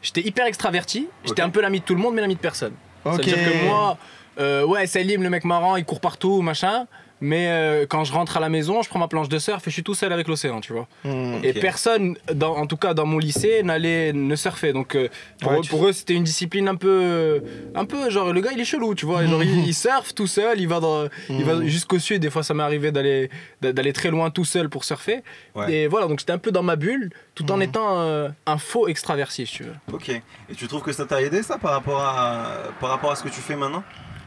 [0.00, 2.74] J'étais hyper extraverti, j'étais un peu l'ami de tout le monde, mais l'ami de personne.
[3.12, 3.98] C'est-à-dire que moi,
[4.38, 6.86] euh, ouais, Salim, le mec marrant, il court partout, machin.
[7.22, 9.70] Mais euh, quand je rentre à la maison, je prends ma planche de surf et
[9.70, 10.86] je suis tout seul avec l'océan, tu vois.
[11.04, 11.36] Mm.
[11.44, 14.74] Et personne, dans, en tout cas dans mon lycée, n'allait ne surfer.
[14.74, 15.08] Donc euh,
[15.40, 17.42] pour, Ouais, eux, tu- pour eux, c'était une discipline un peu,
[17.74, 19.24] un peu genre le gars il est chelou, tu vois.
[19.24, 21.64] Genre il, il surfe tout seul, il va dans, il va Mm.
[21.66, 22.20] jusqu'au sud.
[22.20, 23.30] Des fois, ça m'est arrivé d'aller
[23.62, 25.22] d'aller très loin tout seul pour surfer.
[25.54, 25.72] Ouais.
[25.72, 27.62] Et voilà, donc j'étais un peu dans ma bulle, tout en Mm.
[27.62, 29.74] étant euh, un faux extraverti, si tu veux.
[29.92, 30.10] Ok.
[30.10, 30.22] Et
[30.54, 32.44] tu trouves que ça t'a aidé ça par rapport à,
[32.78, 33.82] par rapport à ce que tu fais maintenant?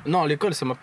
[0.08, 0.76] Non, l'école, ça m'a.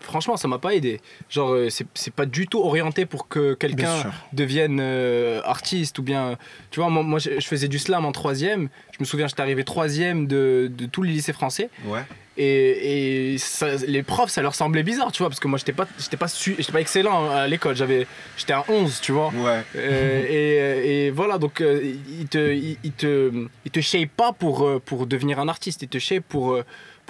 [0.00, 1.00] Franchement, ça m'a pas aidé.
[1.28, 6.36] Genre, euh, c'est pas du tout orienté pour que quelqu'un devienne euh, artiste ou bien.
[6.70, 8.68] Tu vois, moi, moi, je faisais du slam en troisième.
[8.92, 11.68] Je me souviens, j'étais arrivé troisième de, de tous les lycées français.
[11.86, 12.00] Ouais.
[12.36, 15.72] Et, et ça- les profs, ça leur semblait bizarre, tu vois, parce que moi, j'étais
[15.74, 17.76] pas, j'étais pas, j'étais pas excellent à l'école.
[17.76, 18.06] J'avais,
[18.38, 19.28] j'étais à 11, tu vois.
[19.36, 19.60] Ouais.
[19.76, 23.30] Euh, et, et voilà, donc euh, il te, il, il te,
[23.66, 26.58] il te shape pas pour, pour devenir un artiste, il te shape pour,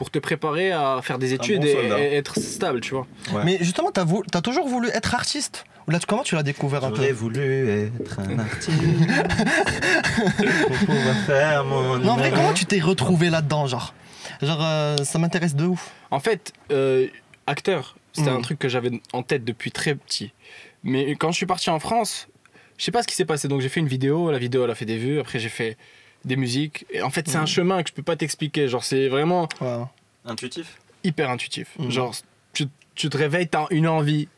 [0.00, 1.66] pour te préparer à faire des études bon
[1.98, 3.06] et, être stable, tu vois.
[3.34, 3.42] Ouais.
[3.44, 6.42] Mais justement, t'as vou- t'as toujours voulu être artiste Ou là, tu- comment tu l'as
[6.42, 6.96] découvert un peu?
[6.96, 8.80] J'aurais voulu être un artiste
[10.66, 12.34] pour pouvoir faire mon Non, numéro.
[12.34, 13.92] comment tu t'es retrouvé là-dedans, genre?
[14.40, 15.90] Genre, euh, ça m'intéresse de ouf.
[16.10, 17.06] En fait, euh,
[17.46, 18.36] acteur, c'était Mm.
[18.36, 20.32] un truc que j'avais en tête depuis très petit.
[20.82, 22.28] Mais quand je suis parti en France,
[22.78, 23.48] je sais pas ce qui s'est passé.
[23.48, 25.76] Donc j'ai fait une vidéo, la vidéo elle a fait des vues, après j'ai fait
[26.24, 26.86] des musiques.
[26.90, 28.68] Et en fait, c'est un chemin que je peux pas t'expliquer.
[28.68, 29.48] Genre, c'est vraiment.
[30.24, 30.78] Intuitif?
[31.02, 31.68] hyper intuitif.
[31.78, 31.90] Mhm.
[31.90, 32.14] Genre,
[32.52, 34.28] tu, tu te réveilles, t'as une envie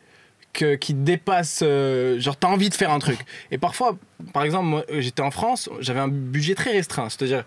[0.52, 1.60] que, qui dépasse.
[1.64, 3.18] euh, genre, t'as envie de faire un truc.
[3.50, 3.96] Et parfois,
[4.32, 7.08] par exemple, moi, j'étais en France, j'avais un budget très restreint.
[7.08, 7.42] C'est-à-dire,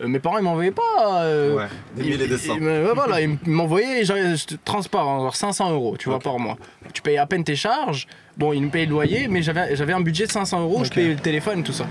[0.00, 1.24] euh, mes parents, ils m'envoyaient pas.
[1.24, 1.66] euh, Ouais.
[1.96, 2.54] Des ils- mille et des cents.
[2.54, 6.20] ils me- ouais, voilà, ils m'envoyaient, genre, je te- transparent, genre 500 euros, tu vois,
[6.20, 6.56] par mois.
[6.94, 8.06] Tu payes à peine tes charges.
[8.36, 10.90] Bon, ils me payaient le loyer, mais j'avais j'avais un budget de 500 euros, je
[10.90, 10.94] Ok.
[10.94, 11.86] payais le téléphone, tout ça.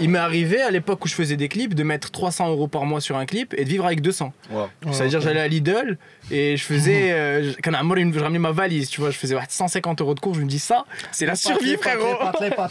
[0.00, 2.84] Il m'est arrivé, à l'époque où je faisais des clips, de mettre 300 euros par
[2.84, 4.32] mois sur un clip et de vivre avec 200.
[4.50, 4.68] Wow.
[4.92, 5.24] C'est-à-dire, ok.
[5.24, 5.98] j'allais à Lidl
[6.30, 7.12] et je faisais.
[7.12, 10.00] euh, je- quand un moment, je ramenais ma valise, tu vois, je faisais ouais, 150
[10.00, 10.34] euros de cours.
[10.34, 12.16] Je me dis, ça, c'est la survie, frérot.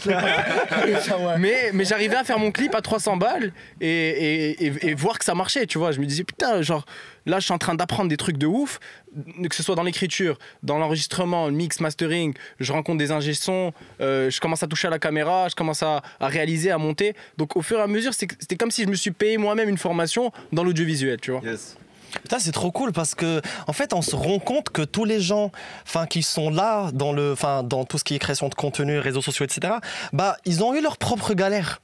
[1.38, 5.18] Mais, mais j'arrivais à faire mon clip à 300 balles et, et, et- et voir
[5.18, 5.92] que ça marchait, tu vois.
[5.92, 6.84] Je me disais, putain, genre,
[7.26, 8.80] là, je suis en train d'apprendre des trucs de ouf,
[9.48, 12.34] que ce soit dans l'écriture, dans l'enregistrement, le mix, mastering.
[12.60, 15.82] Je rencontre des ingé sons, euh, je commence à toucher à la caméra, je commence
[15.82, 17.14] à, à réaliser, à monter.
[17.38, 19.68] Donc, au fur et à mesure, c'est- c'était comme si je me suis payé moi-même
[19.68, 21.40] une formation dans l'audiovisuel, tu vois.
[21.44, 21.76] Yes.
[22.22, 25.20] Putain, c'est trop cool parce que, en fait, on se rend compte que tous les
[25.20, 25.50] gens,
[25.84, 29.00] enfin, qui sont là dans le, enfin, dans tout ce qui est création de contenu,
[29.00, 29.74] réseaux sociaux, etc.
[30.12, 31.80] Bah, ils ont eu leurs propres galères.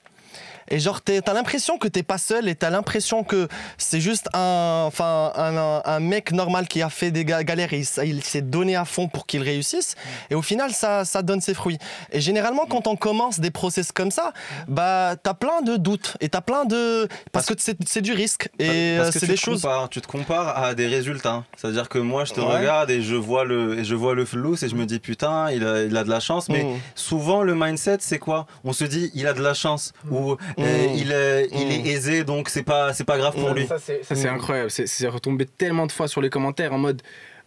[0.71, 4.85] Et genre, t'as l'impression que t'es pas seul et t'as l'impression que c'est juste un,
[4.87, 8.43] enfin, un, un- un mec normal qui a fait des ga- galères et il, s'est
[8.43, 9.97] donné à fond pour qu'il réussisse.
[10.31, 11.79] Et au final, ça, ça donne ses fruits.
[12.13, 14.33] Et généralement, quand on commence des process comme ça,
[14.69, 18.69] bah, t'as plein de doutes et t'as plein de, parce que c'est du risque et
[18.71, 19.63] euh, c'est tu des te choses.
[19.63, 21.45] compares, tu te compares à des résultats.
[21.57, 22.59] C'est-à-dire que moi, je te Ouais.
[22.59, 25.51] regarde et je vois le, et je vois le flou et je me dis putain,
[25.51, 26.49] il a, il a de la chance.
[26.49, 26.79] Mais Mm.
[26.95, 28.47] souvent, le mindset, c'est quoi?
[28.65, 30.96] On se dit, il a de la chance ou euh, Mm.
[31.02, 31.72] il, est, il Mm.
[31.72, 33.56] est aisé, donc c'est pas, c'est pas grave pour Mm.
[33.58, 33.66] lui.
[33.68, 34.72] Ça, c'est ça, c'est incroyable.
[34.72, 37.02] C'est- C'est retombé tellement de fois sur les commentaires en mode.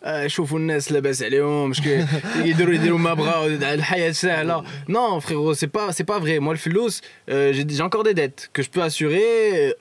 [0.05, 5.67] آه، شوفوا الناس لاباس عليهم مش كي- يقدروا يديروا مبرا الحياه سهله non frérot c'est
[5.77, 7.01] pas c'est pas vrai moi le filos
[7.31, 9.73] euh, j'ai j'ai encore des dettes que je peux assurer euh,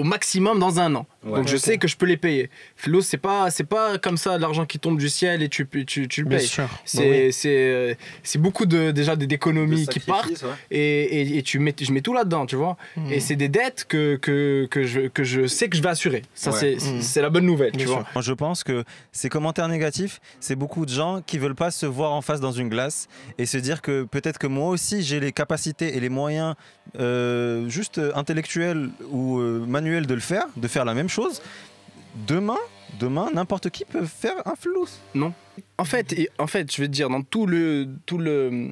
[0.00, 1.35] au maximum dans un an Ouais.
[1.39, 2.49] Donc je sais que je peux les payer.
[2.77, 6.07] Flow, c'est pas, c'est pas comme ça l'argent qui tombe du ciel et tu, tu,
[6.07, 6.47] tu le Bien payes.
[6.47, 6.69] sûr.
[6.85, 7.33] C'est, Bah oui.
[7.33, 10.49] c'est, euh, c'est beaucoup de, déjà des- d'économies qui partent ouais.
[10.71, 12.77] et, et, et tu mets, je mets tout là-dedans, tu vois.
[12.95, 13.11] Mhm.
[13.11, 16.21] Et c'est des dettes que, que, que, je, que je sais que je vais assurer.
[16.33, 16.77] Ça, Ouais.
[16.79, 18.05] c'est, c'est la bonne nouvelle, Bien tu vois.
[18.21, 22.13] je pense que ces commentaires négatifs, c'est beaucoup de gens qui veulent pas se voir
[22.13, 25.31] en face dans une glace et se dire que peut-être que moi aussi j'ai les
[25.33, 26.55] capacités et les moyens
[26.99, 31.41] euh, juste intellectuels ou euh, manuels de le faire, de faire la même chose.
[32.27, 32.57] Demain,
[32.99, 34.87] demain, n'importe qui peut faire un flou.
[35.77, 38.69] En fait, et- en fait, je vais te dire, dans tout le, tout le,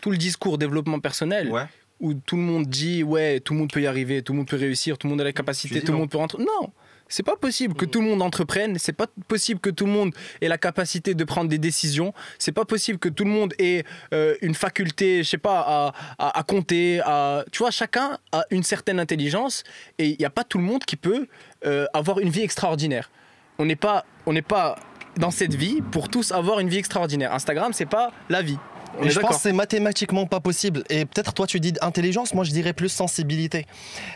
[0.00, 1.64] tout le discours développement personnel, Ouais.
[2.00, 4.48] où tout le monde dit ouais tout le monde peut y arriver tout le monde
[4.48, 5.98] peut réussir tout le monde a la capacité tout le non.
[6.00, 6.70] monde peut rentrer non
[7.08, 10.12] c'est pas possible que tout le monde entreprenne c'est pas possible que tout le monde
[10.42, 13.84] ait la capacité de prendre des décisions c'est pas possible que tout le monde ait
[14.12, 18.44] euh, une faculté je sais pas à, à- à compter à tu vois chacun a
[18.50, 19.64] une certaine intelligence
[19.96, 21.26] et il n'y a pas tout le monde qui peut
[21.64, 23.10] euh, avoir une vie extraordinaire.
[23.58, 24.76] On n'est pas, on n'est pas
[25.16, 27.32] dans cette vie pour tous avoir une vie extraordinaire.
[27.32, 28.58] Instagram, c'est pas la vie.
[29.02, 30.82] Je pense que c'est mathématiquement pas possible.
[30.88, 33.66] Et peut-être toi tu dis intelligence, moi je dirais plus sensibilité.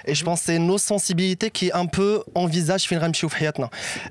[0.07, 3.13] Et je pense que c'est nos sensibilités qui un peu envisagent Finram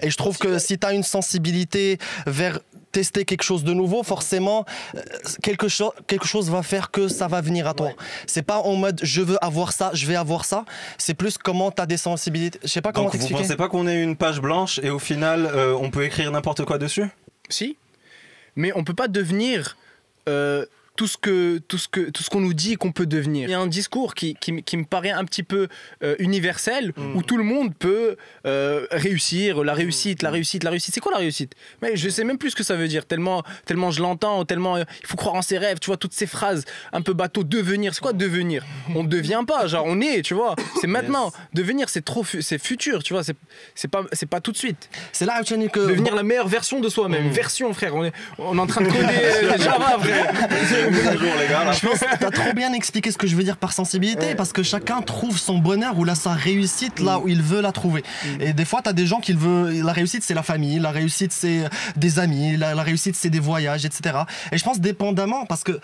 [0.01, 2.59] Et je trouve que si tu as une sensibilité vers
[2.91, 5.01] tester quelque chose de nouveau, forcément euh,
[5.43, 7.91] quelque, cho- quelque chose va faire que ça va venir à toi.
[8.25, 10.65] C'est pas en mode je veux avoir ça, je vais avoir ça.
[10.97, 12.59] C'est plus comment tu as des sensibilités.
[12.63, 13.41] Je sais pas comment Donc vous t'expliquer.
[13.43, 16.65] pensez pas qu'on ait une page blanche et au final euh, on peut écrire n'importe
[16.65, 17.05] quoi dessus?
[17.49, 17.77] Si,
[18.55, 19.77] mais on peut pas devenir
[20.27, 20.65] euh,
[20.99, 23.47] tout ce que tout ce que tout ce qu'on nous dit qu'on peut devenir.
[23.47, 25.69] Il y a un discours qui, qui, qui me paraît un petit peu
[26.03, 30.93] euh, universel où tout le monde peut euh, réussir, la réussite, la réussite, la réussite.
[30.93, 31.53] C'est quoi la réussite?
[31.81, 34.75] Mais je sais même plus ce que ça veut dire tellement tellement je l'entends, tellement
[34.75, 37.45] euh, il faut croire en ses rêves, tu vois toutes ces phrases un peu bateau
[37.45, 37.93] devenir.
[37.95, 38.65] C'est quoi devenir?
[38.93, 40.55] On ne devient pas, genre on est, tu vois.
[40.81, 41.31] C'est maintenant.
[41.53, 43.37] Devenir c'est trop fu- c'est futur, tu vois, c'est
[43.73, 44.89] c'est pas c'est pas tout de suite.
[45.13, 47.23] C'est là que Devenir la meilleure version de soi-même.
[47.27, 47.95] Une version, frère.
[47.95, 50.33] On est, on est en train de coder Java, frère.
[50.93, 51.71] À jour les gars là.
[51.71, 54.53] Je pense que t'as trop bien expliqué ce que je veux dire par sensibilité, parce
[54.53, 58.03] que chacun trouve son bonheur ou là, sa réussite là où il veut la trouver.
[58.39, 59.85] Et des fois, t'as des gens qui le veulent.
[59.85, 63.39] La réussite, c'est la famille, la réussite, c'est des amis, la, la réussite, c'est des
[63.39, 64.19] voyages, etc.
[64.51, 65.79] Et je pense dépendamment, parce que.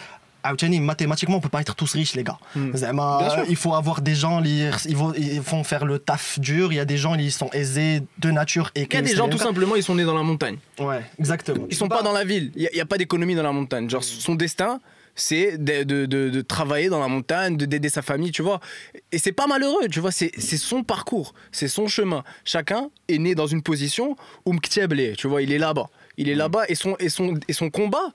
[0.45, 2.37] Aoutchani, mathématiquement, on peut pas être tous riches, les gars.
[2.53, 3.45] Sûr.
[3.49, 6.71] il faut avoir des gens, ils, vont, faire le taf dur.
[6.71, 8.71] Il y a des gens, ils sont aisés de nature.
[8.75, 10.57] Et Il y a des gens, tout simplement, ils sont nés dans la montagne.
[10.79, 11.65] Ouais, exactement.
[11.69, 12.51] Ils sont pas dans la ville.
[12.55, 13.89] Il n'y a, pas d'économie dans la montagne.
[13.89, 14.79] Genre, son destin,
[15.15, 18.59] c'est de, de- de- de travailler dans la montagne, de- d'aider sa famille, tu vois.
[19.11, 20.11] Et c'est pas malheureux, tu vois.
[20.11, 22.23] C'est son parcours, c'est son chemin.
[22.43, 25.87] Chacun est né dans une position où Mktieble, tu vois, il est là-bas.
[26.17, 28.11] Il est là-bas et son, et, son, et son combat,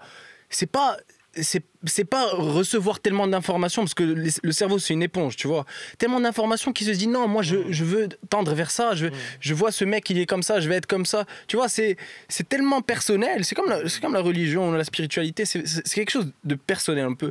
[0.50, 0.96] c'est pas.
[1.34, 5.64] C'est c'est pas recevoir tellement d'informations parce que le, cerveau c'est une éponge tu vois.
[5.98, 9.06] Tellement d'informations qui se dit non moi je, je veux tendre vers ça je,
[9.40, 11.24] je vois ce mec il est comme ça je vais être comme ça.
[11.46, 11.96] Tu vois c'est
[12.28, 16.10] c'est tellement personnel c'est comme la, c'est comme la religion la spiritualité c'est- c'est quelque
[16.10, 17.30] chose de personnel un peu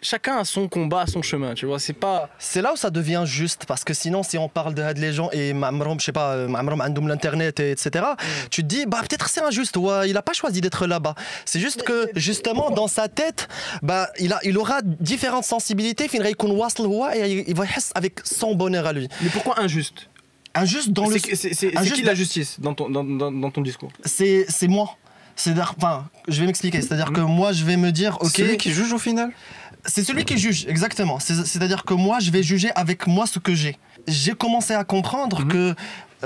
[0.00, 2.30] chacun a son combat, son chemin, tu vois, c'est pas...
[2.38, 5.30] C'est là où ça devient juste, parce que sinon, si on parle de les gens
[5.32, 8.48] et Mamrom, je sais pas, euh, Mamrom Andoum l'internet, etc., mm.
[8.50, 11.14] tu te dis, bah peut-être c'est injuste, euh, il a pas choisi d'être là-bas.
[11.44, 13.48] C'est juste que, justement, dans sa tête,
[13.82, 19.08] bah, il, a, il aura différentes sensibilités, il va avec son bonheur à lui.
[19.22, 20.08] Mais pourquoi injuste?
[20.54, 21.18] Injuste dans le...
[21.18, 23.90] C'est qui la justice dans ton, dans, ton discours?
[24.04, 24.96] C'est moi.
[25.36, 26.80] C'est enfin, je vais m'expliquer.
[26.80, 27.14] C'est-à-dire mm.
[27.14, 28.30] que moi, je vais me dire, ok.
[28.34, 29.30] C'est lui qui juge au final?
[29.84, 31.18] C'est celui qui juge, exactement.
[31.20, 33.78] C'est- C'est-à-dire que moi, je vais juger avec moi ce que j'ai.
[34.06, 35.48] J'ai commencé à comprendre Mhm.
[35.48, 35.74] que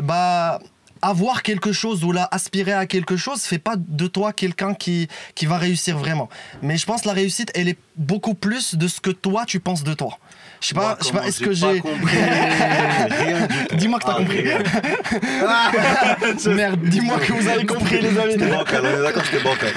[0.01, 0.59] bah,
[1.03, 5.09] avoir quelque chose ou là, aspirer à quelque chose fait pas de toi quelqu'un qui,
[5.35, 6.29] qui va réussir vraiment.
[6.63, 9.59] Mais je pense que la réussite, elle est beaucoup plus de ce que toi, tu
[9.61, 10.19] penses de toi.
[10.63, 11.83] Je sais pas, je sais pas, est-ce que j'ai.
[13.77, 14.45] Dis-moi que t'as Ah, compris.
[16.55, 18.37] Merde, dis-moi que vous avez compris, les amis.
[18.37, 19.73] D'accord, j'étais bancal.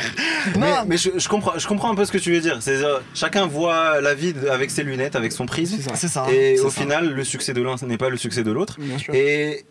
[0.57, 0.85] Non.
[0.87, 2.57] Mais, je, comprends, je comprends un peu ce que tu veux dire.
[2.61, 5.79] C'est euh, chacun voit la vie avec ses lunettes, avec son prisme.
[5.95, 6.27] C'est ça.
[6.31, 8.77] Et au final, le succès de l'un ce n'est pas le succès de l'autre.
[9.11, 9.65] Et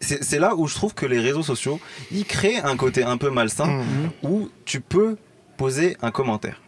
[0.00, 1.78] c'est c'est là où je trouve que les réseaux sociaux,
[2.10, 4.10] ils créent un côté un peu malsain Mhm.
[4.24, 5.16] où tu peux
[5.56, 6.60] poser un commentaire.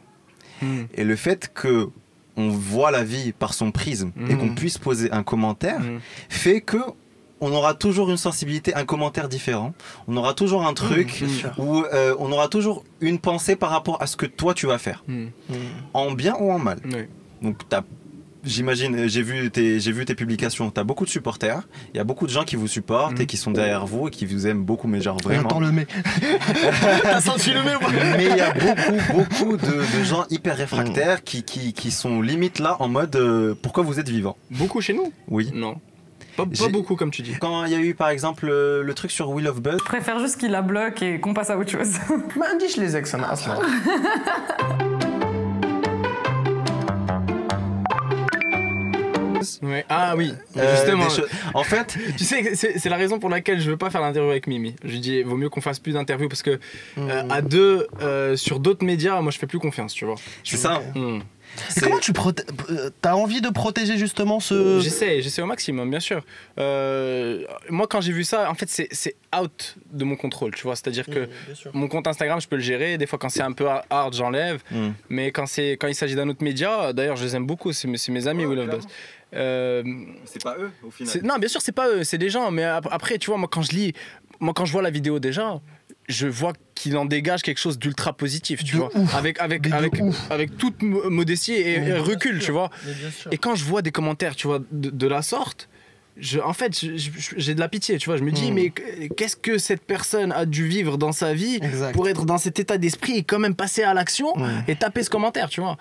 [0.62, 0.86] Mhm.
[0.94, 1.88] Et le fait que
[2.36, 4.38] on voit la vie par son prisme et Mhm.
[4.38, 6.00] qu'on puisse poser un commentaire Mhm.
[6.28, 6.78] fait que
[7.42, 9.74] on aura toujours une sensibilité, un commentaire différent.
[10.08, 11.52] On aura toujours un truc bien sûr.
[11.58, 14.78] où euh, on aura toujours une pensée par rapport à ce que toi tu vas
[14.78, 15.04] faire,
[15.92, 16.78] en bien ou en mal.
[17.42, 17.84] Donc t'as-
[18.46, 20.70] J'imagine, euh, j'ai vu, tes, vu tes publications.
[20.70, 21.62] Tu as beaucoup de supporters.
[21.92, 24.10] Il y a beaucoup de gens qui vous supportent et qui sont derrière vous et
[24.10, 25.42] qui vous aiment beaucoup, mais genre vraiment.
[25.42, 25.86] J'entends le mais.
[27.02, 27.74] T'as senti le mais
[28.16, 32.58] Mais il y a beaucoup, beaucoup de, gens hyper réfractaires qui, qui, qui, sont limite
[32.58, 35.12] là en mode euh, pourquoi vous êtes vivant Beaucoup chez nous?
[35.28, 35.50] Oui.
[35.52, 35.76] Non.
[36.36, 37.34] Pas, beaucoup, comme tu dis.
[37.40, 39.78] Quand il y a eu, par exemple, euh, le, truc sur Will of Buzz.
[39.78, 41.94] Je préfère juste qu'il la bloque et qu'on passe à autre chose.
[42.36, 43.16] Bah, les ex,
[49.88, 51.06] Ah oui, euh, justement.
[51.54, 54.46] En fait, tu sais, c'est la raison pour laquelle je veux pas faire l'interview avec
[54.46, 54.74] Mimi.
[54.84, 56.58] Je dis, vaut mieux qu'on fasse plus d'interviews parce que
[56.98, 57.30] euh, hmm.
[57.30, 60.16] à deux, euh, sur d'autres médias, moi je fais plus confiance, tu vois.
[60.44, 60.82] C'est ça.
[60.94, 61.22] Et hmm.
[61.80, 62.12] comment tu
[63.00, 64.80] T'as envie de protéger justement ce.
[64.80, 66.24] J'essaie, j'essaie au maximum, bien sûr.
[66.56, 70.76] Moi, quand j'ai vu ça, en fait, c'est out de mon contrôle, tu vois.
[70.76, 72.98] C'est-à-dire que hmm, mon compte Instagram, je peux le gérer.
[72.98, 74.62] Des fois, quand c'est un peu hard, j'enlève.
[75.08, 78.28] Mais quand, quand il s'agit d'un autre média, d'ailleurs, je les aime beaucoup, c'est mes
[78.28, 78.70] amis, ouais, Will.
[79.34, 79.82] Euh,
[80.24, 81.20] C'est pas eux au final.
[81.24, 82.50] non, bien sûr, c'est pas eux, c'est des gens.
[82.50, 83.92] Mais ap- après, tu vois, moi, quand je lis,
[84.40, 85.60] moi, quand je vois la vidéo déjà,
[86.08, 88.96] je vois qu'il en dégage quelque chose d'ultra positif, tu De vois.
[88.96, 89.14] ouf.
[89.14, 90.30] Avec, avec, avec, ouf.
[90.30, 92.44] avec toute mo- modestie et, Mais recul, sûr.
[92.46, 92.70] tu vois.
[93.32, 95.68] Et quand je vois des commentaires, tu vois, de, de la sorte,
[96.16, 96.72] je, en fait,
[97.36, 98.16] j'ai de la pitié, tu vois.
[98.16, 98.54] Je me dis, Mm.
[98.54, 98.72] mais
[99.16, 101.92] qu'est-ce que cette personne a dû vivre dans sa vie Exact.
[101.92, 104.48] pour être dans cet état d'esprit et quand même passer à l'action Ouais.
[104.68, 105.76] et taper ce commentaire, tu vois.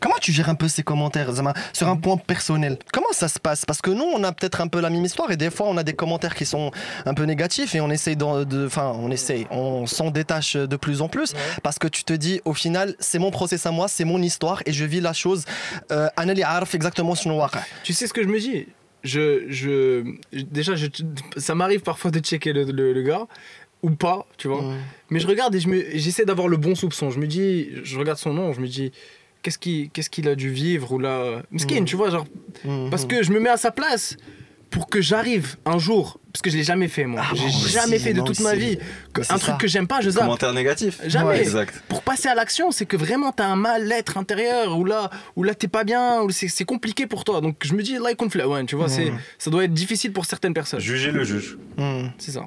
[0.00, 2.78] Comment tu gères un peu ces commentaires, Zama, sur un point personnel?
[2.92, 3.64] Comment ça se passe?
[3.64, 5.76] Parce que nous, on a peut-être un peu la même histoire et des fois, on
[5.76, 6.70] a des commentaires qui sont
[7.06, 8.66] un peu négatifs et on essaye de.
[8.66, 12.40] Enfin, on essaye, on s'en détache de plus en plus parce que tu te dis,
[12.44, 15.44] au final, c'est mon process à moi, c'est mon histoire et je vis la chose.
[15.90, 16.08] Euh,
[16.74, 17.50] exactement sur noir.
[17.82, 18.66] Tu sais ce que je me dis?
[19.02, 20.74] Je, je, Déjà,
[21.36, 23.26] ça m'arrive parfois de checker le, gars
[23.82, 24.62] ou pas, tu vois.
[25.10, 25.60] Mais je regarde et
[25.98, 27.10] j'essaie d'avoir le bon soupçon.
[27.10, 28.92] Je me dis, je regarde son nom, je me dis,
[29.42, 31.42] qu'est-ce qu'il qu'est-ce qu'il a dû vivre ou là.
[31.56, 31.84] Skin, Mm.
[31.84, 32.26] tu vois, genre.
[32.64, 32.90] Mhm.
[32.90, 34.16] Parce que je me mets à sa place
[34.70, 37.68] pour que j'arrive un jour, parce que je l'ai jamais fait moi, Ah, j'ai aussi,
[37.68, 38.78] jamais fait de toute ma vie,
[39.12, 39.58] que- un truc ça.
[39.60, 40.22] que j'aime pas, je zappe.
[40.22, 40.98] Commentaire négatif.
[41.06, 41.26] Jamais.
[41.28, 41.40] Ouais.
[41.42, 41.82] Exact.
[41.90, 45.54] Pour passer à l'action, c'est que vraiment t'as un mal-être intérieur, ou là, où là
[45.54, 47.42] t'es pas bien, ou c'est compliqué pour toi.
[47.42, 49.18] Donc je me dis, like on ouais, tu vois, c'est Mhm.
[49.38, 50.80] ça doit être difficile pour certaines personnes.
[50.80, 51.58] Juger le juge.
[51.76, 52.10] Mhm.
[52.16, 52.46] C'est ça.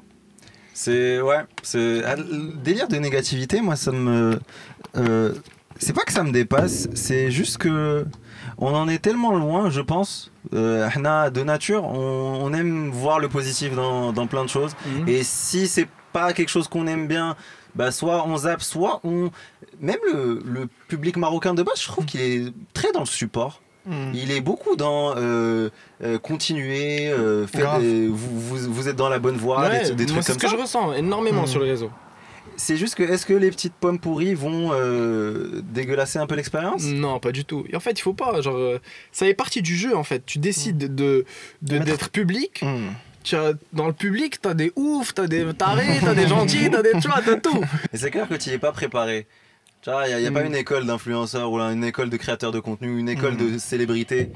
[0.74, 3.60] C'est ouais, c'est ah, le délire de négativité.
[3.60, 4.38] Moi, ça me,
[4.96, 5.32] euh,
[5.78, 8.06] c'est pas que ça me dépasse, c'est juste que
[8.58, 10.32] on en est tellement loin, je pense.
[10.54, 10.88] Euh,
[11.30, 14.72] de nature, on, aime voir le positif dans, plein de choses.
[14.86, 15.08] Mhm.
[15.08, 17.36] Et si c'est pas quelque chose qu'on aime bien,
[17.74, 19.30] bah soit on zappe, soit on.
[19.80, 23.60] Même le, public marocain de base, je trouve qu'il est très dans le support.
[23.86, 24.12] Mhm.
[24.14, 25.70] Il est beaucoup dans euh,
[26.02, 27.46] euh, continuer, euh,
[28.10, 30.22] vous, êtes dans la bonne voie, des, trucs comme ça.
[30.22, 31.46] C'est ce que je ressens énormément hmm.
[31.46, 31.90] sur les réseaux.
[32.56, 36.84] C'est juste que est-ce que les petites pommes pourries vont euh, dégueulasser un peu l'expérience?
[36.84, 37.64] Non, pas du tout.
[37.70, 38.40] Et en fait, il faut pas.
[38.40, 38.78] Genre, euh,
[39.12, 40.24] ça est partie du jeu en fait.
[40.24, 41.24] Tu décides de
[41.62, 42.62] Mettre- d'être public.
[42.62, 42.92] Mhm.
[43.24, 46.80] Tu as, dans le public, t'as des oufs, t'as des tarés, t'as des gentils, t'as
[46.82, 47.60] des, tu vois, t'as tout.
[47.92, 49.26] Et c'est clair que tu n'y es pas préparé.
[49.82, 50.46] Tu vois, il n'y a, pas Mm.
[50.46, 53.52] une école d'influenceurs ou une école de créateurs de contenu, une école Mm.
[53.52, 54.30] de célébrités.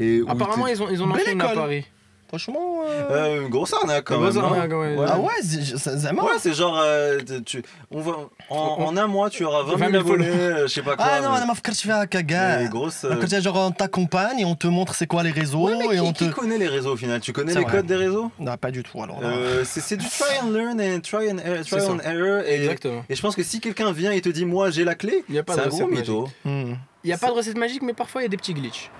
[0.00, 1.48] Et Apparemment, ils ont, ils ont une à.
[1.48, 1.84] Paris.
[2.28, 2.82] Franchement.
[2.86, 3.42] Euh, euh...
[3.42, 4.36] une grosse arnaque quand même.
[4.36, 4.42] Hein.
[4.42, 4.96] Arnaque, ouais.
[5.06, 6.28] Ah ouais, c'est marrant.
[6.28, 6.78] Ouais, c'est genre.
[6.82, 8.16] Euh, tu, on va,
[8.50, 10.26] en, un mois, tu auras 20 000 abonnés,
[10.62, 11.06] je sais pas ah quoi.
[11.08, 11.54] Ah non, mais...
[11.68, 12.64] je suis à Kaga.
[12.64, 13.04] Grosse.
[13.04, 15.68] Euh, genre, on t'accompagne et on te montre c'est quoi les réseaux.
[15.68, 17.20] Ouais, mais qui, connaît les réseaux au final?
[17.20, 18.30] Tu connais les codes des réseaux?
[18.38, 19.20] Non, pas du tout alors.
[19.22, 22.42] Euh, c'est du try and learn and try and, error, try and error.
[22.46, 23.04] Et, Exactement.
[23.08, 25.60] et je pense que si quelqu'un vient et te dit, moi j'ai la clé, c'est
[25.60, 26.28] un gros mytho.
[26.44, 26.74] Hmm.
[27.04, 28.90] Il n'y a pas de recette magique, mais parfois il y a des petits glitches.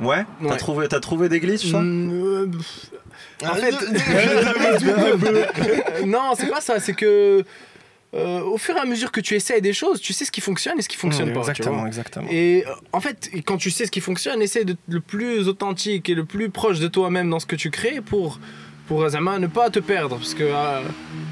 [0.00, 0.24] Ouais?
[0.42, 1.72] T'as trouvé, trouvé des glitches
[2.42, 3.74] euh, en fait,
[6.06, 6.80] non, c'est pas ça.
[6.80, 7.44] C'est que
[8.14, 10.40] euh, au fur et à mesure que tu essayes des choses, tu sais ce qui
[10.42, 11.40] fonctionne et ce qui fonctionne Hmm, pas.
[11.40, 15.00] exactement exactement Et euh, en fait, quand tu sais ce qui fonctionne, essaie de le
[15.00, 18.38] plus authentique et le plus proche de toi-même dans ce que tu crées pour
[18.92, 20.80] pour Zama ne pas te perdre parce que euh,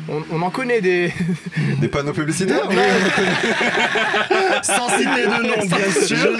[0.08, 1.12] on, on en connaît des
[1.80, 2.66] Des panneaux publicitaires
[4.62, 6.38] sans citer de nom bien sûr.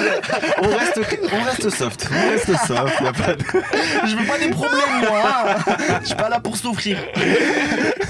[0.62, 3.44] on, reste, on reste soft, on reste soft, y a pas de...
[4.08, 5.22] je veux pas des problèmes moi
[5.68, 5.74] hein.
[6.00, 6.96] je suis pas là pour souffrir.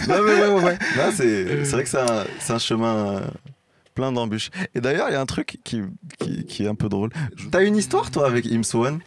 [0.08, 3.20] Non mais ouais ouais ouais, Là, c'est c'est vrai que c'est un, un chemin euh,
[4.00, 4.50] plein d'embûches.
[4.74, 5.82] Et d'ailleurs il y a un truc qui,
[6.18, 7.10] qui, qui est un peu drôle.
[7.50, 9.00] T'as une histoire toi avec Imswan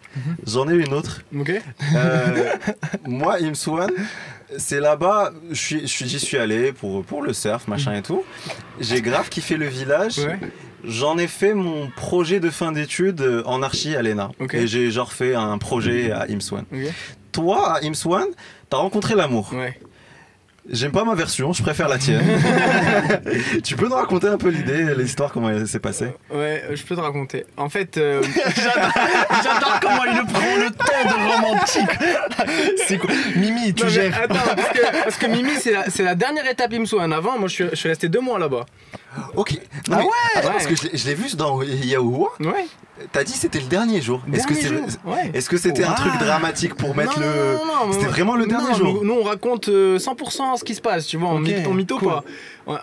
[0.45, 1.21] J'en ai une autre.
[1.37, 1.51] ok
[1.95, 2.49] Euh,
[3.07, 3.89] moi, Imswan,
[4.57, 8.23] c'est là-bas, j'y suis allé pour, pour le surf, machin et tout.
[8.79, 10.19] J'ai grave kiffé le village.
[10.19, 10.37] ouais
[10.83, 14.29] J'en ai fait mon projet de fin d'études en archi à l'ENA.
[14.53, 16.65] Et j'ai genre fait un projet à Imswan.
[16.71, 16.93] ok
[17.31, 18.27] Toi, à Imswan,
[18.69, 19.51] t'as rencontré l'amour.
[19.53, 19.79] ouais
[20.69, 22.23] J'aime pas ma version, je préfère la tienne.
[23.65, 26.07] tu peux nous raconter un peu l'idée, l'histoire, comment elle s'est passée?
[26.31, 27.45] Ouais, euh, je peux te raconter.
[27.57, 28.23] En fait, euh,
[29.43, 31.99] J'adore comment il prend le temps de romantique.
[32.87, 33.09] C'est quoi?
[33.35, 34.21] Mimi, tu non, mais gères.
[34.23, 37.11] attends, parce que, parce que Mimi, c'est la, dernière étape Imsouane.
[37.11, 38.65] Avant, moi, je suis, je suis resté deux mois là-bas.
[39.35, 39.51] Ok.
[39.53, 40.53] Non, Ah mais- ouais attends, Ouais.
[40.53, 42.29] parce que je l'ai- je l'ai vu dans Yahoo.
[42.39, 42.65] Ouais.
[43.11, 44.21] T'as dit c'était le dernier jour.
[44.31, 45.59] Est-ce que ouais.
[45.61, 45.95] c'était un Wow.
[45.95, 47.25] truc dramatique pour mettre Non,
[47.87, 47.93] le.
[47.93, 48.93] C'était vraiment le dernier non, jour.
[48.93, 51.67] Nous, nous, on raconte euh, 100% ce qui se passe, tu vois, on Ok, mytho-
[51.69, 52.07] on mytho cool.
[52.09, 52.23] pas.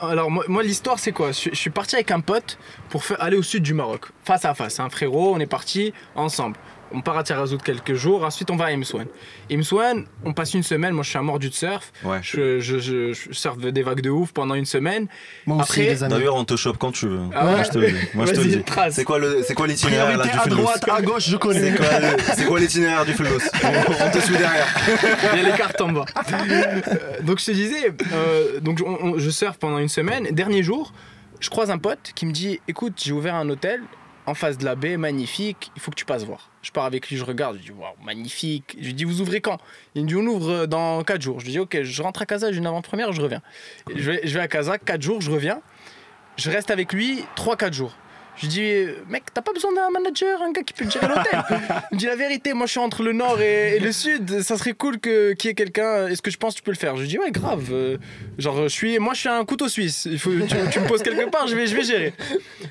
[0.03, 1.33] Alors, moi, moi, l'histoire, c'est quoi?
[1.33, 2.59] Je, je suis parti avec un pote
[2.90, 4.79] pour faire, aller au sud du Maroc, face à face.
[4.81, 6.57] Un frérot, on est parti ensemble.
[6.93, 9.07] On part à Tarazout quelques jours, ensuite on va à Imsouane.
[9.49, 12.19] Imsouane, on passe une semaine, moi je suis un mordu de surf, Ouais.
[12.21, 15.07] je, je, je, je surfe des vagues de ouf pendant une semaine.
[15.47, 16.09] Moi aussi, Après-.
[16.09, 17.21] D'ailleurs, on te chope quand tu veux.
[17.33, 17.97] Ah ouais Moi, je te le dis.
[18.14, 18.62] Moi, je te le Vas-y, dis.
[18.64, 18.95] trace.
[18.97, 21.71] C'est quoi le, c'est quoi l'itinéraire du à droite, à gauche, je connais.
[21.71, 24.66] C'est quoi, le- c'est quoi l'itinéraire du Fullos on, te suit derrière.
[25.35, 26.07] Il y a les cartes en bas.
[26.33, 26.81] Euh,
[27.23, 30.25] donc je te disais, euh, donc on- on- je surfe pendant une semaine.
[30.33, 30.93] Dernier jour,
[31.41, 33.83] je croise un pote qui me dit écoute, j'ai ouvert un hôtel
[34.27, 36.51] en face de la baie, magnifique, il faut que tu passes voir.
[36.63, 38.77] Je pars avec lui, je regarde, je dis waouh, magnifique.
[38.79, 39.59] Je lui dis vous ouvrez quand?
[39.95, 41.41] Il me dit on ouvre dans 4 jours.
[41.41, 43.43] Je lui dis ok, je rentre à Casa, j'ai une avant-première, je reviens.
[43.91, 45.61] Et je, vais, je vais à Casa, 4 jours, je reviens.
[46.37, 47.97] Je reste avec lui 3-4 jours.
[48.42, 51.42] Je dis, mec, t'as pas besoin d'un manager, un gars qui peut gérer l'hôtel.
[51.90, 54.57] Il me dit la vérité, moi je suis entre le nord et, le sud, ça
[54.57, 56.07] serait cool que- qu'il y ait quelqu'un.
[56.09, 56.96] Est-ce que je pense que tu peux le faire?
[56.96, 57.68] Je dis, ouais, grave.
[57.70, 57.98] euh,
[58.38, 60.09] genre, je suis, moi je suis un couteau suisse.
[60.22, 62.14] Tu, me poses quelque part, je vais, je vais gérer.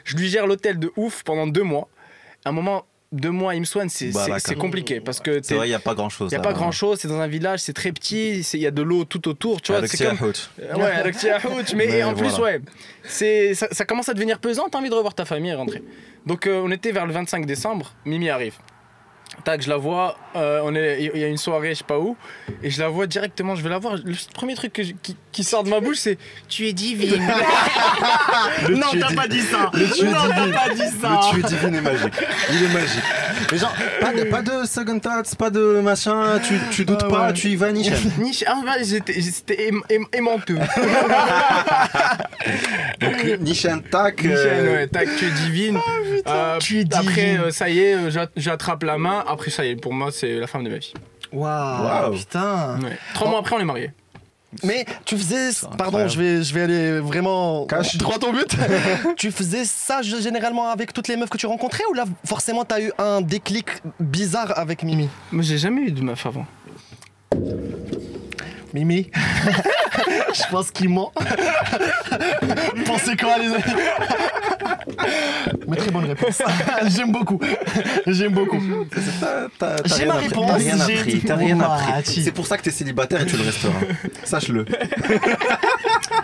[0.04, 1.88] Je lui gère l'hôtel de ouf pendant deux mois.
[2.46, 5.70] Un moment, deux mois, il me soigne, c'est Bah, compliqué parce que C'est vrai, il
[5.70, 6.32] n'y a pas grand chose.
[6.32, 8.68] il n'y a pas grand chose, c'est dans un village, c'est très petit, il y
[8.68, 9.88] a de l'eau tout autour, tu vois.
[9.88, 10.18] C'est comme-
[10.60, 11.12] euh, Ouais,
[11.76, 12.58] mais, Mais en plus, voilà.
[12.58, 12.62] ouais,
[13.04, 15.84] c'est, ça, ça commence à devenir pesant, t'as envie de revoir ta famille et rentrer.
[16.26, 18.56] Donc, euh, on était vers le 25 décembre, Mimi arrive.
[19.44, 21.98] Tac, je la vois, euh, on est- il y a une soirée, je sais pas
[22.00, 22.16] où,
[22.62, 23.96] et je la vois directement, je vais la voir.
[23.96, 27.22] Le premier truc que je- qui, qui sort de ma bouche, c'est Tu es divine.
[28.70, 29.72] non, t'as pas dit ça.
[29.74, 31.20] Le tu es non, t'as pas dit ça.
[31.34, 32.14] Le tu es divine est magique.
[32.52, 33.04] Il est magique.
[33.52, 37.10] Mais genre, pas de, pas de second thoughts, pas de machin, tu, tu doutes Ouais,
[37.10, 37.34] pas, ouais.
[37.34, 37.98] tu y vas, Nichel.
[38.20, 40.58] Niche, ah, ouais, j'étais, j'étais aim- aim- aimanteux.
[43.00, 44.24] Donc, Nichel, tac.
[44.24, 45.80] Michel, euh, ouais, tac, tu es divine.
[46.28, 47.40] Euh, tu es Après, divine.
[47.46, 49.24] euh, ça y est, euh, j'a- j'attrape la main.
[49.28, 50.94] Après, ça y est, pour moi, c'est la femme de ma vie.
[51.32, 52.16] Waouh, Waouh.
[52.18, 52.80] putain.
[52.84, 52.98] Ouais.
[53.14, 53.92] Trois mois après, on est mariés.
[54.64, 55.50] Mais tu faisais.
[55.78, 57.98] Pardon, je vais, je vais aller vraiment Cache.
[57.98, 58.56] droit au but.
[59.18, 62.82] tu faisais ça généralement avec toutes les meufs que tu rencontrais ou là, forcément, t'as
[62.82, 63.68] eu un déclic
[64.00, 65.10] bizarre avec Mimi?
[65.32, 66.46] Moi, j'ai jamais eu de meuf avant.
[68.74, 69.10] Mimi
[70.34, 71.12] Je pense qu'il ment.
[72.86, 73.64] Pensez quoi, les amis
[75.68, 76.42] Mais très bonne réponse.
[76.88, 77.40] J'aime beaucoup.
[78.08, 78.60] J'aime beaucoup.
[79.86, 81.20] J'ai ma réponse, T'as rien j'ai appris.
[81.22, 81.58] T'as rien.
[82.04, 83.74] C'est pour ça que t'es célibataire et tu le resteras.
[84.24, 84.66] Sache-le.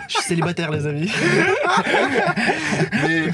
[0.08, 1.10] Je suis célibataire, les amis.
[2.92, 3.28] Mais euh,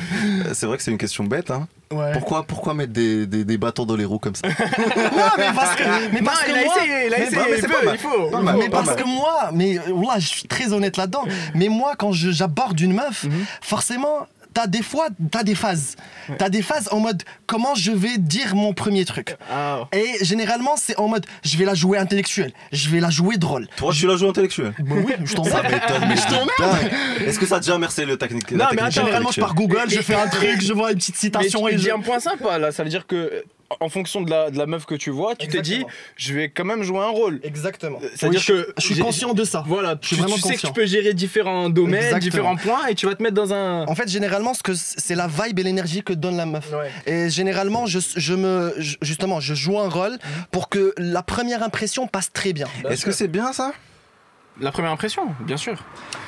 [0.55, 1.51] c'est vrai que c'est une question bête.
[1.51, 1.67] Hein.
[1.93, 2.13] Ouais.
[2.13, 4.49] Pourquoi, pourquoi mettre des, des, des bâtons dans les roues comme ça?
[4.49, 5.83] Non, mais parce que,
[6.13, 7.99] mais parce que il a moi, essayé, il a mais- essayé, mais il peut, il
[7.99, 8.31] faut.
[8.31, 8.97] Pas mal, mais pas parce mal.
[8.97, 11.25] que moi, mais euh, là, je suis très honnête là-dedans.
[11.55, 13.27] Mais moi, quand je- j'aborde une meuf,
[13.61, 15.97] forcément, t'as des fois, t'as des phases.
[16.39, 19.37] T'as des phases en mode comment je vais dire mon premier truc.
[19.51, 19.89] Ah.
[19.93, 23.69] Et généralement, c'est en mode je vais la jouer intellectuelle, je vais la jouer drôle.
[23.77, 25.71] Toi, tu la joues intellectuel Bah oui, je t'en Ça mets.
[25.71, 26.91] m'étonne, mais je t'emmerde.
[27.27, 29.41] Est-ce que ça a déjà remercié le technique Non, la mais technique attends, Généralement, je
[29.41, 31.85] pars Google, je fais un truc, je vois une petite Mais citation tu et dis
[31.85, 31.91] je.
[31.93, 33.45] un point sympa là, ça veut dire que
[33.81, 35.93] en fonction de la, de la meuf que tu vois, tu te dis, Exactement.
[36.17, 37.41] je vais quand même jouer un rôle.
[37.43, 37.99] Exactement.
[38.15, 39.65] C'est-à-dire Oui, je- que je suis conscient de ça.
[39.67, 42.21] Voilà, Je suis tu, vraiment tu sais que tu peux gérer différents domaines, Exactement.
[42.21, 43.85] différents points, et tu vas te mettre dans un.
[43.87, 46.71] En fait, généralement, ce que c'est la vibe et l'énergie que donne la meuf.
[46.73, 46.91] Ouais.
[47.07, 50.19] Et généralement, je, je me, justement, je joue un rôle Mhm.
[50.51, 52.67] pour que la première impression passe très bien.
[52.89, 53.73] Est-ce que c'est bien ça?
[54.63, 55.75] La première impression, bien sûr.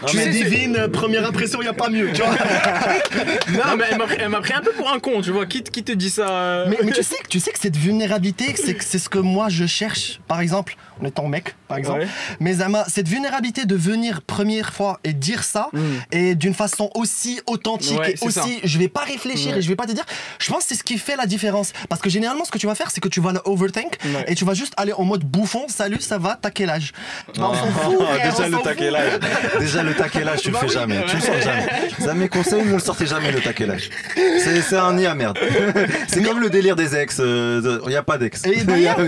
[0.06, 2.10] tu mais divine, première impression, il y a pas mieux.
[2.12, 2.30] Tu vois
[3.52, 3.84] Non, mais
[4.18, 5.46] elle m'a pris, un peu pour un con, tu vois.
[5.46, 7.76] Qui, qui te dit ça euh, mais, mais tu sais que tu sais que cette
[7.76, 10.20] vulnérabilité, c'est que c'est ce que moi je cherche.
[10.26, 12.00] Par exemple, en étant mec, par exemple.
[12.00, 12.08] Ouais.
[12.40, 15.78] Mais Zama, cette vulnérabilité de venir première fois et dire ça, Mm.
[16.12, 18.44] et d'une façon aussi authentique Ouais, et aussi, ça.
[18.64, 19.58] je vais pas réfléchir Ouais.
[19.58, 20.04] et je vais pas te dire.
[20.40, 21.72] Je pense que c'est ce qui fait la différence.
[21.88, 24.24] Parce que généralement, ce que tu vas faire, c'est que tu vas le overthink Ouais.
[24.26, 25.66] et tu vas juste aller en mode bouffon.
[25.68, 26.92] Salut, ça va, t'as quel âge?
[27.38, 27.98] Bah, On s'en fout.
[28.30, 29.12] Déjà le taquelage.
[29.58, 30.72] Déjà le taquelage, tu le Bah fais oui.
[30.72, 31.04] jamais.
[31.06, 31.66] Tu le sors jamais.
[31.98, 33.90] Ça mes conseils, ne le sortez jamais le taquelage.
[34.14, 35.38] C'est c'est un nid à merde.
[36.08, 37.18] C'est comme le délire des ex.
[37.18, 38.42] Il n'y a pas d'ex.
[38.64, 38.98] D'ailleurs-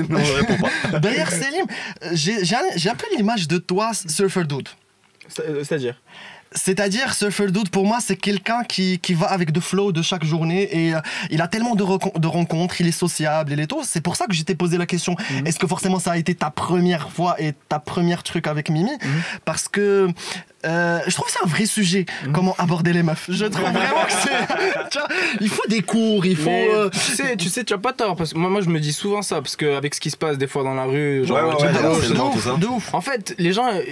[1.30, 1.66] Selim,
[2.04, 4.68] euh, j'ai un, peu l'image de toi, Surfer Dude.
[5.28, 6.00] C'est- euh, C'est-à-dire?
[6.56, 10.24] C'est-à-dire, Surfer Dude, pour moi, c'est quelqu'un qui, qui va avec de flow de chaque
[10.24, 11.82] journée et euh, il a tellement de,
[12.26, 13.82] rencontres, il est sociable, il est tout.
[13.84, 16.34] C'est pour ça que je t'ai posé la question est-ce que forcément ça a été
[16.34, 18.90] ta première fois et ta première truc avec Mimi?
[19.44, 20.08] Parce que
[20.64, 23.26] euh, je trouve que c'est un vrai sujet, comment aborder les meufs.
[23.28, 24.46] Je trouve vraiment que c'est.
[24.90, 25.08] Tu vois,
[25.40, 26.50] il faut des cours, il faut.
[26.50, 28.80] Euh, tu sais, tu sais, tu as pas tort parce que moi, moi je me
[28.80, 31.36] dis souvent ça parce qu'avec ce qui se passe des fois dans la rue, genre
[31.36, 32.56] Ouais, ouais, ouais, de ouf, ça.
[32.56, 32.94] de ouf.
[32.94, 33.82] En fait, les gens, euh,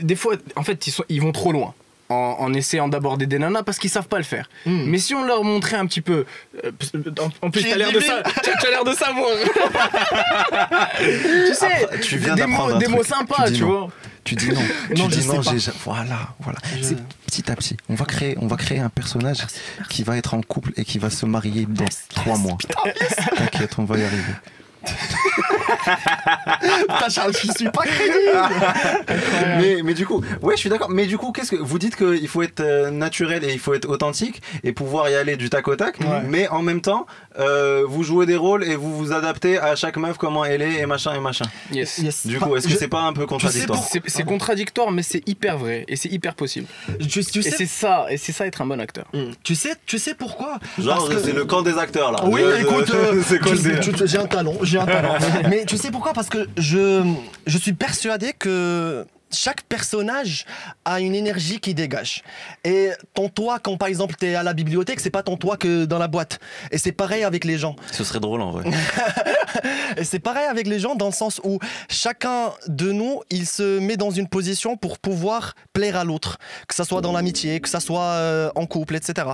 [0.00, 1.74] des fois, en fait, ils, sont, ils vont trop loin.
[2.10, 4.48] En, en essayant d'aborder des nanas parce qu'ils savent pas le faire.
[4.64, 6.24] Mais si on leur montrait un petit peu,
[6.64, 6.70] euh,
[7.20, 9.28] en, en plus t'as l'air de ça, as l'air de savoir.
[10.98, 13.66] tu sais, Après, tu viens des mots, un des mots sympas, Tu tu, dis non.
[13.68, 13.88] vois.
[14.24, 14.54] Tu dis non.
[14.96, 16.58] Non, tu dis non, j'ai- Voilà, voilà.
[16.78, 16.96] Je- C'est
[17.26, 17.76] petit à petit.
[17.88, 19.46] On va créer, on va créer un personnage
[19.90, 21.84] qui va être en couple et qui va se marier dans
[22.14, 22.56] trois mois.
[23.36, 24.22] T'inquiète, on va y arriver.
[26.88, 28.18] Putain, Charles, je suis pas crédible
[29.58, 30.90] mais, mais du coup, ouais, je suis d'accord.
[30.90, 33.74] Mais du coup, qu'est-ce que vous dites qu'il faut être euh, naturel et il faut
[33.74, 35.98] être authentique et pouvoir y aller du tac au tac.
[36.00, 36.06] Ouais.
[36.26, 37.06] Mais en même temps,
[37.38, 40.78] euh, vous jouez des rôles et vous vous adaptez à chaque meuf comment elle est
[40.80, 41.44] et machin et machin.
[41.72, 41.98] Yes.
[41.98, 42.26] Yes.
[42.26, 45.26] Du coup, est-ce que je- c'est pas un peu contradictoire C'est c'est contradictoire, mais c'est
[45.28, 46.66] hyper vrai et c'est hyper possible.
[47.08, 49.06] tu, tu Et sais, c'est ça, et c'est ça être un bon acteur.
[49.12, 49.30] Hmm.
[49.42, 50.58] tu sais, tu sais pourquoi?
[50.78, 52.20] Genre, que- c'est le camp des acteurs là.
[52.24, 54.77] Oui, Je- écoute, euh, sais, j'ai un talent, j'ai
[55.48, 56.12] Mais tu sais pourquoi?
[56.12, 57.04] Parce que je,
[57.46, 60.44] je suis persuadé que chaque personnage
[60.84, 62.22] a une énergie qui dégage.
[62.64, 65.56] Et ton toi, quand par exemple tu es à la bibliothèque, c'est pas ton toi
[65.56, 66.38] que dans la boîte.
[66.70, 67.76] Et c'est pareil avec les gens.
[67.92, 68.64] Ce serait drôle en vrai.
[69.96, 71.58] Et c'est pareil avec les gens dans le sens où
[71.88, 76.74] chacun de nous, il se met dans une position pour pouvoir plaire à l'autre, que
[76.74, 79.28] ça soit dans l'amitié, que ça soit euh, en couple, etc.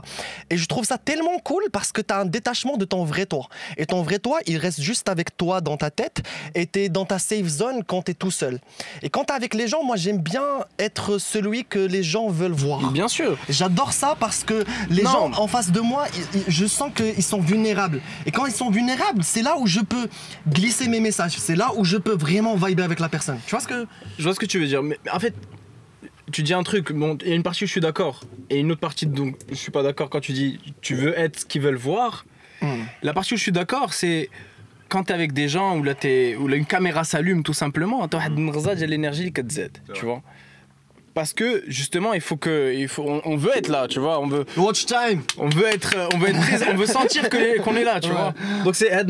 [0.50, 3.26] Et je trouve ça tellement cool parce que tu as un détachement de ton vrai
[3.26, 3.48] toi.
[3.76, 6.22] Et ton vrai toi, il reste juste avec toi dans ta tête
[6.54, 8.60] et tu es dans ta safe zone quand tu es tout seul.
[9.02, 10.42] Et quand tu avec les gens, moi j'aime bien
[10.78, 12.90] être celui que les gens veulent voir.
[12.90, 13.36] Bien sûr.
[13.48, 15.10] J'adore ça parce que les Non.
[15.10, 16.06] gens en face de moi,
[16.48, 18.00] je sens qu'ils sont vulnérables.
[18.26, 20.08] Et quand ils sont vulnérables, c'est là où je peux
[20.48, 21.36] glisser mes messages.
[21.38, 23.38] C'est là où je peux vraiment vibrer avec la personne.
[23.46, 23.86] Tu vois ce que
[24.18, 25.34] Je vois ce que tu veux dire, mais en fait,
[26.32, 28.58] tu dis un truc, bon, il y a une partie où je suis d'accord, et
[28.58, 31.44] une autre partie dont je suis pas d'accord quand tu dis tu veux être ce
[31.44, 32.24] qu'ils veulent voir.
[33.02, 34.30] La partie où je suis d'accord, c'est
[34.94, 38.04] quand t'es avec des gens où là, es, où là une caméra s'allume tout simplement,
[38.04, 38.78] hein, mm.
[38.78, 40.22] j'ai l'énergie qui tu vois.
[41.14, 44.20] Parce que justement, il faut que, il faut, on, on, veut être là, tu vois,
[44.20, 44.44] on veut.
[44.56, 45.22] Watch time.
[45.36, 46.38] On veut être, euh, on veut être,
[46.72, 48.14] on veut sentir qu'on est là, tu ouais.
[48.14, 48.34] vois.
[48.62, 49.04] Donc c'est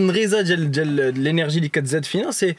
[1.16, 2.56] l'énergie du 4Z final, c'est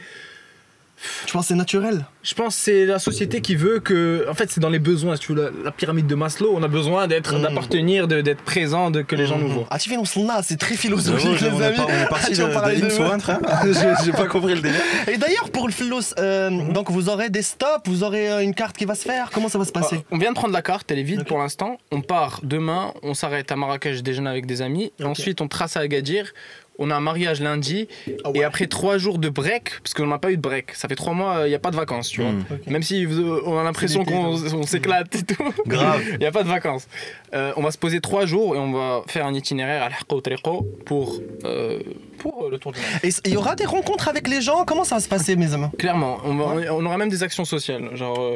[1.26, 4.26] tu penses que c'est naturel je pense que c'est la société qui veut que.
[4.28, 5.16] En fait, c'est dans les besoins.
[5.16, 8.42] Si tu veux, la, la pyramide de Maslow, on a besoin d'être, d'appartenir, de- d'être
[8.42, 9.68] présent, de, que les gens nous voient.
[9.70, 11.78] Ah, tu fais, on se là, c'est très philosophique, les on est amis.
[11.80, 13.74] on est parti Tu vas de-.
[14.04, 14.82] J'ai- pas compris le délire.
[15.08, 18.56] Et d'ailleurs, pour le philos, euh, donc vous aurez des stops, vous aurez euh, une
[18.56, 19.30] carte qui va se faire.
[19.32, 21.38] Comment ça va se passer On vient de prendre la carte, elle est vide pour
[21.38, 21.78] l'instant.
[21.92, 24.92] On part demain, on s'arrête à Marrakech, déjeuner avec des amis.
[25.00, 26.34] Et ensuite, on trace à Agadir.
[26.78, 27.88] On a un mariage lundi.
[28.34, 30.96] Et après trois jours de break, parce qu'on n'a pas eu de break, ça fait
[30.96, 32.32] trois mois, il n'y a pas de vacances, tu vois.
[32.32, 32.46] Mm.
[32.68, 35.54] Même si vous- on a l'impression qu'on on s'éclate et tout.
[35.68, 36.02] Grave.
[36.14, 36.88] Il n'y a pas de vacances.
[37.34, 39.90] Euh, on va se poser trois jours et on va faire un itinéraire à
[40.22, 41.80] Triqo pour, euh,
[42.20, 42.88] pour le tour du monde.
[43.04, 44.66] Et il y aura des rencontres avec les gens?
[44.66, 47.46] Comment ça va se passer, mes amis Clairement, on, va- on aura même des actions
[47.46, 47.90] sociales.
[47.96, 48.36] Genre, euh,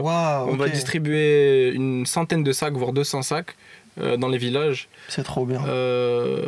[0.52, 3.56] on va distribuer une centaine de sacs, voire 200 sacs
[4.00, 4.88] euh, dans les villages.
[5.08, 5.62] C'est trop bien.
[5.68, 6.46] Euh,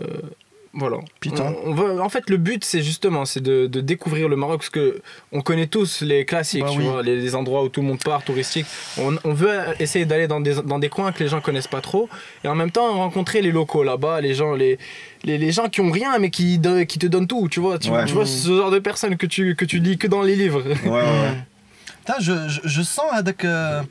[0.74, 0.98] voilà.
[1.20, 1.54] Putain.
[2.00, 5.02] En fait, le but, c'est justement, c'est de, découvrir le Maroc, parce que
[5.32, 8.24] on connaît tous les classiques, bah tu vois, les, endroits où tout le monde part,
[8.24, 8.66] touristiques.
[8.98, 12.08] On, veut essayer d'aller dans des, dans des coins que les gens connaissent pas trop,
[12.44, 14.80] et en même temps rencontrer les locaux là-bas, les gens, les,
[15.24, 17.78] les, les, gens qui ont rien, mais qui, qui te donnent tout, tu vois.
[17.78, 20.64] Tu, vois ce genre de personnes que tu, que tu lis que dans les livres.
[20.86, 22.16] Ouais, ouais.
[22.20, 23.46] Je, je, sens, avec...
[23.46, 23.82] Euh,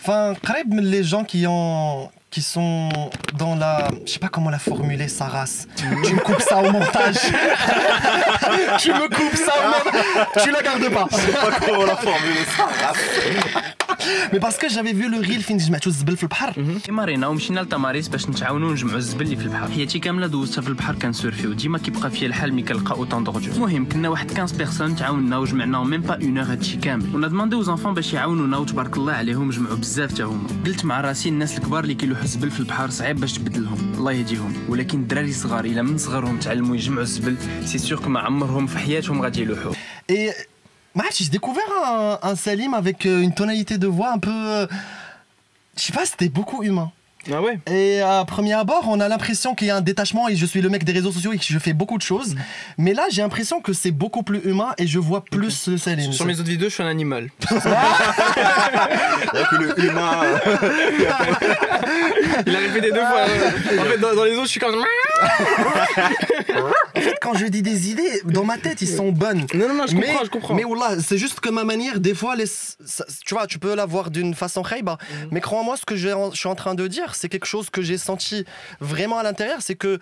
[0.00, 2.88] enfin, euh, les gens qui ont qui sont
[3.38, 6.70] dans la je sais pas comment la formuler sa race tu me coupes ça au
[6.72, 7.14] montage.
[8.78, 10.42] Tu me coupes ça au montage.
[10.42, 11.06] Tu la gardes pas.
[11.10, 12.66] Je sais pas comment la formuler ça.
[13.32, 13.62] mais
[14.44, 16.80] parce que j'avais vu le reel فين جمعتو الزبل في البحر.
[16.88, 19.70] مارينا ومشينا لتماريس باش نتعاونوا نجمعوا الزبل اللي في البحر.
[19.70, 23.88] حياتي كاملة دوزتها في البحر كنسورفي وديما كيبقى فيا الحال ملي كنلقى اوتون دغجو المهم
[23.88, 27.14] كنا واحد 15 بيرسون تعاوننا وجمعنا ميم با اون اور هادشي كامل.
[27.14, 30.48] ونا دماندي زونفون باش يعاونونا وتبارك الله عليهم جمعوا بزاف تا هما.
[30.66, 33.92] قلت مع راسي الناس الكبار اللي كيلوحوا الزبل في البحر صعيب باش تبدلهم.
[33.94, 34.52] الله يهديهم.
[34.68, 39.22] ولكن الدراري الصغار إلا من صغرهم تعلموا يجمعوا الزبل سي سيغ ما عمرهم في حياتهم
[39.22, 39.72] غادي يلوحوا.
[40.94, 44.66] Bah, j'ai découvert un, un Salim avec euh, une tonalité de voix un peu euh,
[45.76, 46.92] je sais pas c'était beaucoup humain
[47.32, 50.36] Ah ouais Et à premier abord, on a l'impression qu'il y a un détachement et
[50.36, 52.34] je suis le mec des réseaux sociaux et que je fais beaucoup de choses.
[52.78, 55.78] Mais là, j'ai l'impression que c'est beaucoup plus humain et je vois plus okay.
[55.78, 56.12] Salim.
[56.12, 57.30] Sur mes autres vidéos, je suis un animal.
[59.50, 60.22] que le humain.
[62.46, 63.24] Il a répété deux fois.
[63.78, 64.84] En fait, dans, dans les autres, je suis comme.
[66.94, 69.46] en fait, quand je dis des idées, dans ma tête, ils sont bonnes.
[69.54, 70.54] Non, non, non, je mais, comprends, je comprends.
[70.54, 73.74] Mais voilà, c'est juste que ma manière, des fois, les, ça, tu vois, tu peux
[73.74, 74.94] la voir d'une façon khayba.
[74.94, 75.26] Mm.
[75.30, 77.98] Mais crois-moi, ce que je suis en train de dire, c'est quelque chose que j'ai
[77.98, 78.44] senti
[78.80, 79.98] vraiment à l'intérieur, c'est que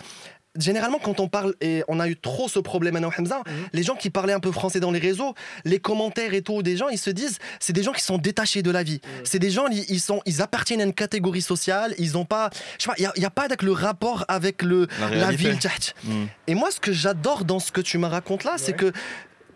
[0.59, 3.51] généralement, quand on parle, et on a eu trop ce problème maintenant, Hamza, mmh.
[3.73, 5.35] les gens qui parlaient un peu français dans les réseaux,
[5.65, 8.63] les commentaires et tout, des gens, ils se disent, c'est des gens qui sont détachés
[8.63, 9.01] de la vie.
[9.03, 9.09] Mmh.
[9.25, 12.85] C'est des gens, ils, sont, ils appartiennent à une catégorie sociale, ils n'ont pas, je
[12.85, 15.59] sais pas, il n'y a, a, pas avec le rapport avec le, la, la ville.
[16.05, 16.25] Mmh.
[16.49, 18.59] Et moi, ce que j'adore dans ce que tu me racontes là, ouais.
[18.59, 18.93] c'est que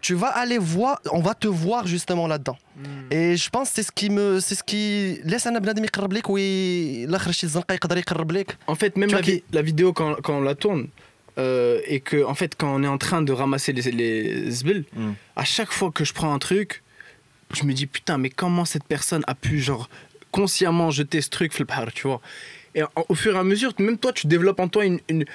[0.02, 2.58] tu vas aller voir, on va te voir justement là-dedans.
[2.76, 2.82] Mm.
[3.12, 6.14] Et je pense que c'est ce qui me, c'est ce qui laisse un بنادم يقرب
[6.14, 8.58] لك والاخر شي زنقه يقدر يقرب لك.
[8.68, 10.88] En fait, même la, vi la, vidéo quand, quand on la tourne
[11.38, 14.86] euh, et que en fait quand on est en train de ramasser les, les zbil,
[14.94, 15.12] mm.
[15.36, 16.84] à chaque fois que je prends un truc,
[17.54, 19.88] je me dis putain mais comment cette personne a pu genre
[20.32, 21.52] consciemment jeter ce truc
[21.94, 22.22] tu vois.
[22.74, 25.26] Et au fur et à mesure, même toi, tu développes en toi une, une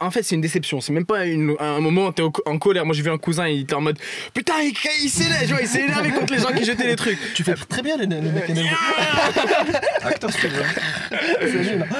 [0.00, 0.80] en fait, c'est une déception.
[0.80, 2.84] C'est même pas une, un moment où t'es en colère.
[2.84, 3.98] Moi, j'ai vu un cousin, il était en mode
[4.32, 5.24] Putain, il, il s'est
[5.60, 7.18] il s'est énervé contre les gens qui jetaient les trucs.
[7.34, 8.50] Tu fais très bien les, les mecs
[10.02, 10.30] Acteur,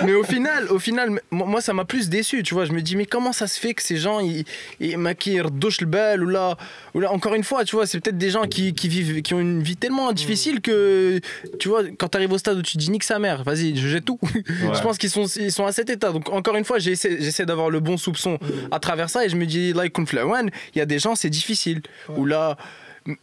[0.05, 2.43] Mais au final, au final, moi, ça m'a plus déçu.
[2.43, 4.45] Tu vois, je me dis, mais comment ça se fait que ces gens, ils,
[4.81, 6.57] ils maquillent douche le bel ou là,
[6.95, 9.35] ou là, encore une fois, tu vois, c'est peut-être des gens qui, qui, vivent, qui
[9.35, 11.21] ont une vie tellement difficile que,
[11.59, 14.05] tu vois, quand t'arrives au stade où tu dis nique sa mère, vas-y, je jette
[14.05, 14.19] tout.
[14.23, 14.43] Ouais.
[14.75, 16.13] je pense qu'ils sont, ils sont à cet état.
[16.13, 18.39] Donc, encore une fois, j'essaie d'avoir le bon soupçon
[18.71, 21.83] à travers ça et je me dis like il y a des gens c'est difficile
[22.09, 22.19] ouais.
[22.19, 22.57] ou là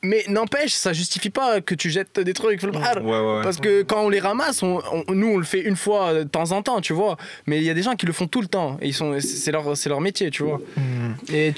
[0.03, 2.61] mais n'empêche, ça justifie pas que tu jettes des trucs.
[2.61, 5.75] Ouais, ouais, parce que quand on les ramasse, on, on, nous on le fait une
[5.75, 7.17] fois de temps en temps, tu vois.
[7.47, 8.77] Mais il y a des gens qui le font tout le temps.
[8.81, 10.61] Et ils sont, c'est leur, c'est leur métier, tu vois.
[10.77, 11.33] Mm.
[11.33, 11.53] Et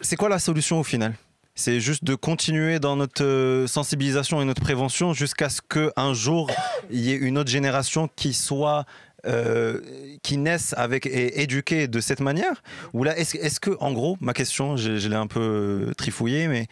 [0.00, 1.14] c'est quoi la solution au final?
[1.54, 6.50] C'est juste de continuer dans notre sensibilisation et notre prévention jusqu'à ce qu'un jour
[6.90, 8.86] il y ait une autre génération qui soit
[9.26, 9.80] euh,
[10.22, 12.62] qui naissent avec et éduqués de cette manière
[12.92, 16.48] Ou là, est-ce est que, en gros, ma question, je, je l'ai un peu trifouillée,
[16.48, 16.66] mais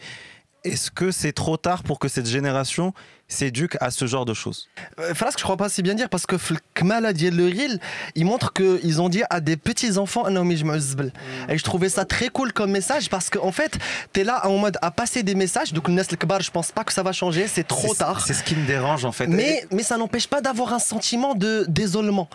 [0.63, 2.93] est-ce que c'est trop tard pour que cette génération
[3.27, 4.69] s'éduque à ce genre de choses?
[4.99, 6.35] Euh, Falask, je crois pas si bien dire parce que
[6.73, 7.79] Kmala le Ril,
[8.15, 10.77] il montre qu'ils ont dit à des petits enfants non mais je me
[11.49, 13.77] Et je trouvais ça très cool comme message parce qu'en en fait,
[14.13, 15.73] tu es là en mode à passer des messages.
[15.73, 18.25] Donc le Kbar, je pense pas que ça va changer, c'est trop tard.
[18.25, 19.27] C'est ce qui me dérange en fait.
[19.27, 22.29] Mais, mais ça n'empêche pas d'avoir un sentiment de désolement.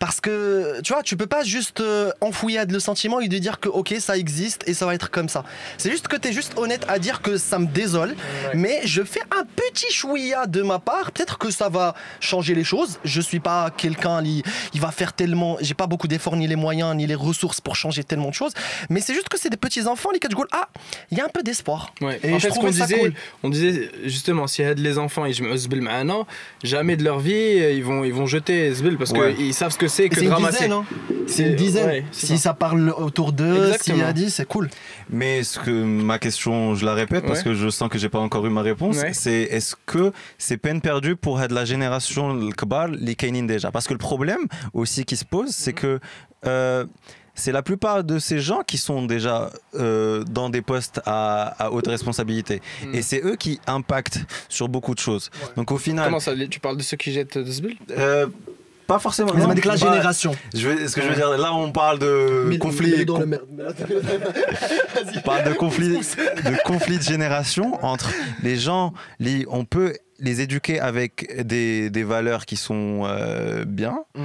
[0.00, 3.60] Parce que, tu vois, tu peux pas juste euh, enfouir le sentiment et de dire
[3.60, 5.44] que, ok, ça existe et ça va être comme ça.
[5.76, 8.50] C'est juste que tu es juste honnête à dire que ça me désole, ouais.
[8.54, 11.12] mais je fais un petit chouïa de ma part.
[11.12, 12.98] Peut-être que ça va changer les choses.
[13.04, 14.42] Je suis pas quelqu'un, il,
[14.72, 15.58] il va faire tellement.
[15.60, 18.52] J'ai pas beaucoup d'efforts, ni les moyens, ni les ressources pour changer tellement de choses.
[18.88, 20.70] Mais c'est juste que c'est des petits enfants, les catch Ah,
[21.10, 21.92] il y a un peu d'espoir.
[22.00, 22.18] Ouais.
[22.22, 23.12] Et en je fait, ce qu'on disait, cool.
[23.42, 26.26] on disait justement, si aide les enfants et je me zbil maintenant,
[26.64, 29.34] jamais de leur vie, ils vont, ils vont jeter zbil parce ouais.
[29.34, 30.68] qu'ils savent ce que c'est que de ramasser.
[31.26, 31.86] C'est une dizaine.
[31.86, 32.36] Ouais, si ça.
[32.36, 32.54] ça.
[32.54, 34.68] parle autour d'eux, s'il y a 10, c'est cool.
[35.08, 38.18] Mais ce que ma question, je la répète parce que je sens que j'ai pas
[38.18, 42.50] encore eu ma réponse, c'est est-ce que c'est peine perdue pour être la génération le
[42.52, 43.70] Kbar, les Kainin déjà?
[43.70, 46.00] Parce que le problème aussi qui se pose, c'est que
[46.46, 46.84] euh,
[47.34, 51.70] c'est la plupart de ces gens qui sont déjà euh, dans des postes à, à
[51.70, 52.60] haute responsabilité.
[52.84, 52.94] Mm.
[52.94, 55.30] Et c'est eux qui impactent sur beaucoup de choses.
[55.34, 55.48] Ouais.
[55.56, 56.06] Donc au final.
[56.06, 58.26] Comment ça Tu parles de ceux qui jettent des bulles euh,
[58.90, 59.32] pas forcément.
[59.34, 60.32] Mais avec la génération.
[60.52, 62.94] Je ce que je veux dire, là on parle de mais, conflit.
[62.98, 63.40] Mais dans le
[65.16, 68.10] on parle de conflit, de conflit de génération entre
[68.42, 68.92] les gens.
[69.20, 74.00] Les, on peut les éduquer avec des, des valeurs qui sont euh, bien.
[74.16, 74.22] Mm.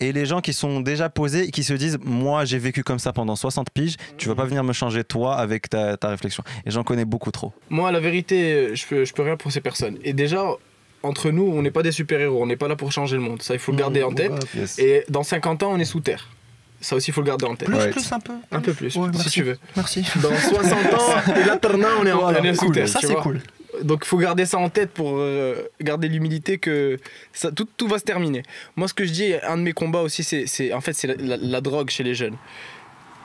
[0.00, 2.98] Et les gens qui sont déjà posés et qui se disent Moi, j'ai vécu comme
[2.98, 6.42] ça pendant 60 piges, tu vas pas venir me changer toi avec ta, ta réflexion.
[6.66, 7.52] Et j'en connais beaucoup trop.
[7.68, 9.98] Moi, la vérité, je peux, je peux rien pour ces personnes.
[10.02, 10.42] Et déjà,
[11.02, 13.42] entre nous, on n'est pas des super-héros, on n'est pas là pour changer le monde.
[13.42, 14.32] Ça, il faut le garder mmh, en tête.
[14.78, 16.28] Et dans 50 ans, on est sous terre.
[16.80, 17.68] Ça aussi, il faut le garder en tête.
[17.68, 17.90] Plus, ouais.
[17.90, 18.32] plus un peu.
[18.50, 19.30] Un peu plus, ouais, si merci.
[19.30, 19.58] tu veux.
[19.76, 20.04] Merci.
[20.22, 22.68] Dans 60 ans, et l'alternat, on est, voilà, on est cool.
[22.68, 22.88] sous terre.
[22.88, 23.40] Ça, c'est cool.
[23.82, 26.98] Donc, il faut garder ça en tête pour euh, garder l'humilité que
[27.32, 28.42] ça, tout, tout, va se terminer.
[28.76, 31.14] Moi, ce que je dis, un de mes combats aussi, c'est en fait, c'est la,
[31.16, 32.36] la, la drogue chez les jeunes.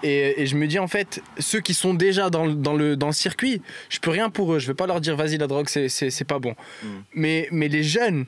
[0.05, 3.07] Et, et, je me dis en fait, ceux qui sont déjà dans, dans, le, dans
[3.07, 4.59] le circuit, je peux rien pour eux.
[4.59, 6.55] Je vais pas leur dire vas-y la drogue c'est pas bon.
[6.83, 6.87] Mm.
[7.15, 8.25] Mais, mais les jeunes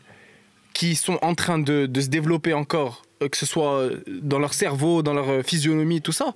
[0.73, 4.55] qui sont en train de, de se développer encore, euh, que ce soit dans leur
[4.55, 6.34] cerveau, dans leur physionomie, tout ça,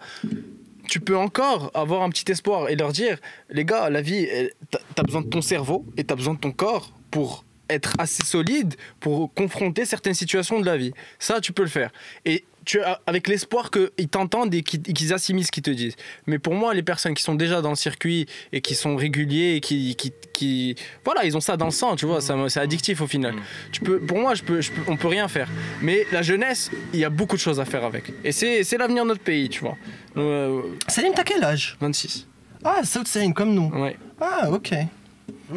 [0.88, 3.18] tu peux encore avoir un petit espoir et leur dire
[3.50, 4.28] les gars, la vie,
[4.70, 8.24] t'as as besoin de ton cerveau et t'as besoin de ton corps pour être assez
[8.26, 10.92] solide pour confronter certaines situations de la vie.
[11.20, 11.92] Ça, tu peux le faire.
[12.26, 15.96] Et tu as, avec l'espoir qu'ils t'entendent et qu'ils assimilent ce qu'ils te disent.
[16.28, 19.56] Mais pour moi, les personnes qui sont déjà dans le circuit et qui sont réguliers
[19.56, 23.02] et qui, qui, qui- voilà, ils ont ça dans le sang, tu vois, c'est addictif
[23.02, 23.34] au final.
[23.72, 25.48] Tu peux, pour moi, je peux, je peux- on peut rien faire.
[25.82, 28.14] Mais la jeunesse, il y a beaucoup de choses à faire avec.
[28.24, 29.76] Et c'est l'avenir de notre pays, tu vois.
[30.18, 31.78] Euh, Salim, t'as quel âge?
[31.82, 32.28] 26.
[32.64, 33.70] Ah, South Seine, comme nous.
[33.74, 33.98] Ouais.
[34.20, 34.72] Ah, ok.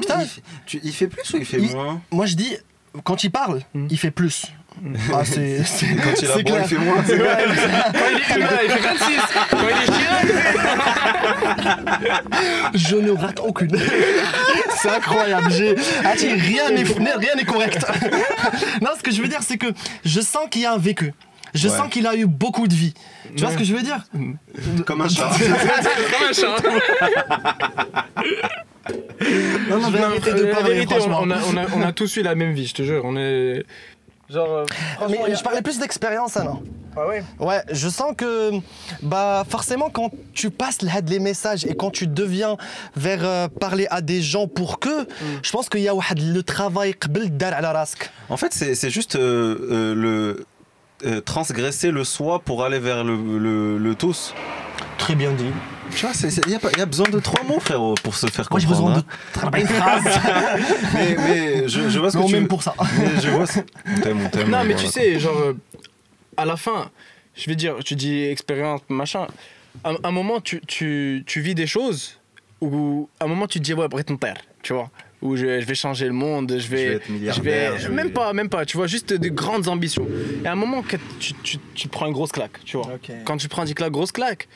[0.00, 2.56] Putain, il, fait, tu- il fait plus ou il fait Il- moins moi je dis,
[3.04, 4.46] quand il parle, il fait plus.
[5.12, 5.24] Ah,
[5.62, 5.62] c'est.
[6.02, 6.62] Quand il a bon, clair.
[6.62, 6.96] il fait moins.
[6.96, 7.14] Ouais, Quand
[8.10, 9.20] il est humain, il fait 26.
[9.50, 10.58] Quand il est chien, il fait-
[12.74, 13.70] Je ne rate aucune.
[14.76, 15.50] C'est incroyable.
[15.50, 15.74] J'ai...
[16.04, 16.14] Ah,
[16.70, 16.84] n'est
[17.14, 17.78] rien n'est correct.
[18.82, 19.72] non, ce que je veux dire, c'est que
[20.04, 21.12] je sens qu'il y a un vécu
[21.54, 22.94] je sens qu'il a eu beaucoup de vie.
[23.36, 24.04] Tu vois ce que je veux dire
[24.86, 25.30] Comme un chat.
[25.38, 26.56] Comme un chat.
[29.70, 30.96] non, non, vérité de euh, parler, vérité.
[31.00, 31.38] On, a,
[31.74, 33.02] on, a, tous eu la même vie, je te jure.
[33.04, 33.64] On est...
[34.28, 34.64] Genre, euh,
[35.08, 36.62] mais je parlais plus d'expérience alors.
[36.96, 37.24] Ah ouais?
[37.40, 38.52] ouais, je sens que
[39.02, 42.56] bah forcément quand tu passes les messages et quand tu deviens
[42.94, 45.40] vers euh, parler à des gens pour que mm.
[45.42, 46.94] je pense qu'il y a le travail
[48.28, 50.46] En fait, c'est juste le
[51.04, 54.34] euh, transgresser le soi pour aller vers le, le, le tous.
[54.98, 55.46] Très bien dit.
[55.94, 56.14] Tu vois,
[56.46, 58.58] il y, a pas- y a besoin de trois mots, frérot, pour se faire Moi
[58.58, 59.02] j'ai comprendre.
[59.36, 59.62] besoin de hein.
[59.62, 60.20] 40 phrases.
[60.94, 62.74] mais, mais je, je vois ce que tu pour ça.
[62.98, 63.46] Mais je vois.
[63.46, 65.52] ce- On t'aime, on t'aime, Non, mais voilà, tu sais, genre, euh,
[66.36, 66.90] à la fin,
[67.36, 69.26] je vais dire, tu dis expérience, machin.
[69.84, 72.18] À un moment, tu, tu, tu vis des choses
[72.60, 74.88] où, à un moment, tu te dis, ouais, après ton père, tu vois.
[75.24, 76.76] Où je, je vais changer le monde, je vais.
[76.90, 80.06] vais être milliardaire, je vais- Même pas, même pas, tu vois, juste de grandes ambitions.
[80.44, 82.90] Et à un moment, que tu, tu, tu prends une grosse claque, tu vois.
[83.24, 84.48] Quand tu prends une claque, grosse claque,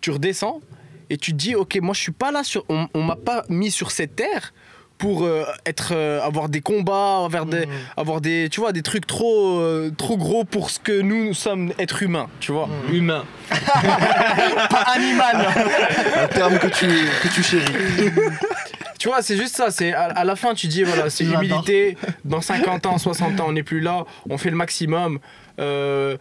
[0.00, 0.60] tu redescends
[1.10, 2.64] et tu te dis, ok, moi, je suis pas là sur.
[2.70, 4.52] On, on m'a pas mis sur cette terre
[4.98, 9.06] pour euh, être euh, avoir des combats avoir des avoir des tu vois des trucs
[9.06, 13.26] trop euh, trop gros pour ce que nous nous sommes êtres humains tu vois humains
[13.50, 15.48] Pas animal.
[16.18, 17.64] Un terme que tu, que tu chéris.
[19.06, 21.96] tu vois c'est juste ça c'est à, à la fin tu dis voilà c'est l'humilité
[22.24, 25.18] dans 50 ans 60 ans on n'est plus là on fait le maximum
[25.60, 26.16] Euh,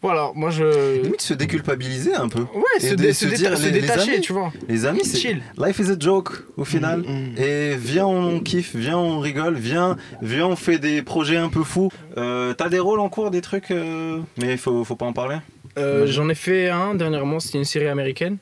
[0.00, 2.42] voilà moi je Limite se déculpabiliser un peu.
[2.42, 4.20] ouais Et se, dé- se se dire, se les- les détacher amis.
[4.20, 5.42] tu vois Les amis, c'est Chill.
[5.56, 7.02] life is a joke au final.
[7.36, 11.64] Et viens, on kiffe, viens, on rigole, viens, viens, on fait des projets un peu
[11.64, 11.90] fous.
[12.16, 15.38] Euh, T'as des rôles en cours, des trucs, euh, mais faut, faut pas en parler.
[15.78, 18.36] Euh, j'en ai fait un dernièrement c'était une série américaine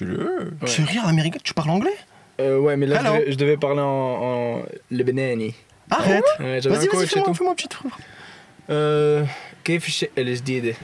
[0.00, 0.54] veux.
[0.62, 0.66] Ouais.
[0.68, 1.96] Chérie, en américain, tu parles anglais?
[2.41, 3.13] Euh, ouais mais là je Hello.
[3.17, 3.85] devais, je devais parler en,
[4.29, 5.55] en lebanani
[5.89, 6.23] Arrête.
[6.39, 7.33] ouais, j'avais Vas-y, un vas-y, coach et fais-moi tout.
[7.33, 7.91] fais-moi une petite phrase.
[8.69, 9.23] Euh,
[9.63, 10.75] كيف الشيء الجديد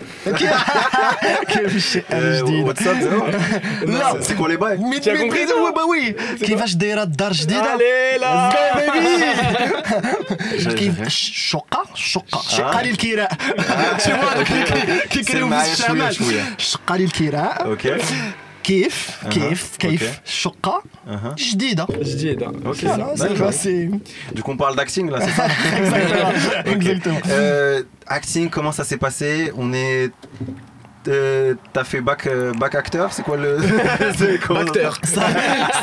[1.47, 3.26] كيف الشيء Euh, الجديد what's up, zéro
[3.86, 4.11] لا.
[4.13, 6.45] C'est- C'est quoi les bails ميت Tu as ميت compris, ميت toi ouais, bah oui
[6.45, 8.53] كيفاش دايره الدار جديده Allez là
[10.57, 13.34] J'ai- كيف j'ai- شقه شقه شقه لي الكراء
[13.97, 14.63] tu vois كي
[15.09, 16.43] كيكريو في معايا الشمال شوية شوية.
[16.57, 17.88] شقه لي الكراء Ok.
[18.67, 19.78] كيف كيف أها.
[19.89, 20.19] كيف أوكي.
[20.26, 21.36] شقه Uh-huh.
[21.38, 22.76] جديده جديد Ok.
[22.84, 23.53] Voilà, c'est D'accord.
[23.53, 23.89] c'est-
[24.36, 25.45] Du coup, on parle d'acting là, c'est ça
[25.78, 26.76] exactement Ok.
[26.76, 30.11] exactement Euh, acting, comment ça s'est passé On est.
[31.07, 33.51] euh, T'as fait bac, euh, bac acteur C'est quoi le.
[34.17, 34.93] c'est comment Acteur.
[35.03, 35.24] ça,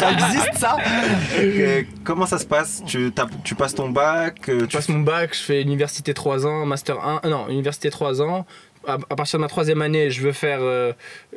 [0.00, 0.72] ça existe ça
[1.38, 4.88] Euh, comment ça se passe tu, t'as- tu passes ton bac euh, Je tu passe
[4.88, 8.46] mon bac, je fais université 3 ans, master 1, euh, non, université 3 ans.
[8.87, 10.93] À, à partir de ma troisième année, je veux faire euh,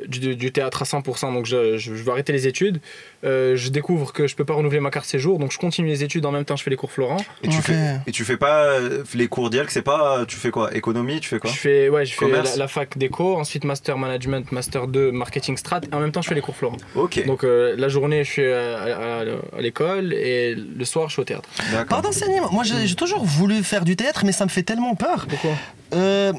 [0.07, 2.79] du, du théâtre à 100%, donc je, je, je veux arrêter les études.
[3.23, 6.03] Euh, je découvre que je peux pas renouveler ma carte séjour, donc je continue les
[6.03, 7.17] études en même temps, je fais les cours Florent.
[7.43, 7.63] et, tu Ok.
[7.63, 10.25] fais, et tu fais pas euh, les cours d'IELTS, c'est pas.
[10.27, 10.73] Tu fais quoi?
[10.75, 11.49] Économie, tu fais quoi?
[11.51, 15.57] Je fais, ouais, je fais la, la fac d'éco, ensuite master management, master 2 marketing
[15.57, 16.77] strat, et en même temps je fais les cours Florent.
[16.95, 17.25] Ok.
[17.25, 19.21] Donc euh, la journée je suis à, à-
[19.57, 21.49] à l'école et le soir je suis au théâtre.
[21.71, 21.87] D'accord.
[21.87, 24.95] Pardon Salim, moi j'ai j'ai toujours voulu faire du théâtre mais ça me fait tellement
[24.95, 25.25] peur.
[25.29, 25.51] Pourquoi?
[25.93, 26.31] Euh,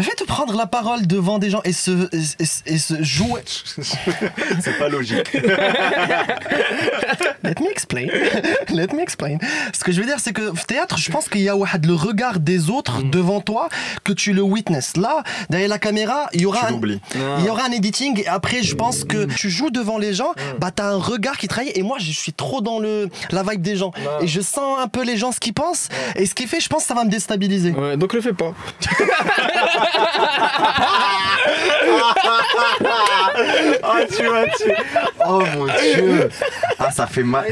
[0.00, 3.02] le fait de prendre la parole devant des gens et se, et, et- et se
[3.02, 3.42] jouer.
[4.62, 5.30] c'est pas logique.
[7.44, 8.06] Let me explain.
[8.70, 9.36] Let me explain.
[9.74, 11.92] Ce que je veux dire, c'est que au théâtre, je pense qu'il y a le
[11.94, 13.10] regard des autres Mm.
[13.10, 13.68] devant toi
[14.04, 14.96] que tu le witness.
[14.96, 16.80] Là, derrière la caméra, il y aura un,
[17.38, 19.34] il y aura un editing et après, je pense que Mm.
[19.34, 22.32] tu joues devant les gens, bah t'as un regard qui trahit et moi, je suis
[22.32, 23.92] trop dans le la vibe des gens
[24.22, 26.68] et je sens un peu les gens ce qu'ils pensent et ce qui fait, je
[26.70, 27.72] pense, que ça va me déstabiliser.
[27.72, 28.54] Ouais, donc le fais pas.
[33.82, 34.72] Ah, tu vois, tu.
[35.26, 36.28] Oh mon dieu.
[36.78, 37.46] Ah, ça fait mal.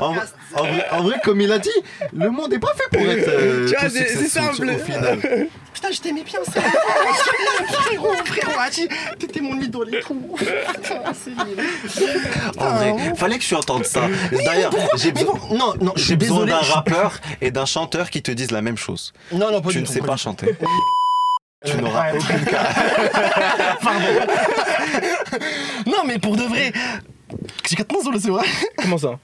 [0.00, 0.14] En,
[0.54, 1.68] en vrai, en vrai, comme il a dit,
[2.12, 3.28] le monde est pas fait pour être.
[3.28, 4.68] euh, Tu vois, c'est- simple.
[4.70, 5.18] Au final.
[5.74, 6.60] Putain, je t'aimais bien, ça.
[6.60, 8.52] frérot, frérot,
[9.18, 10.20] t'étais mon idole et tout.
[11.14, 12.60] C'est.
[12.60, 14.02] En vrai, fallait que tu entendes ça.
[14.44, 18.10] D'ailleurs, j'ai besoin, bon, non, non, je j'ai besoin d'un je- rappeur et d'un chanteur
[18.10, 19.12] qui te disent la même chose.
[19.30, 20.56] Non, non, pas Tu du ne tout, sais pas chanter.
[21.64, 22.78] Tu Euh, n'auras aucune carte.
[25.86, 26.72] Non, mais pour de vrai.
[27.68, 28.42] J'ai quatre noms sur le vrai
[28.80, 29.18] Comment ça?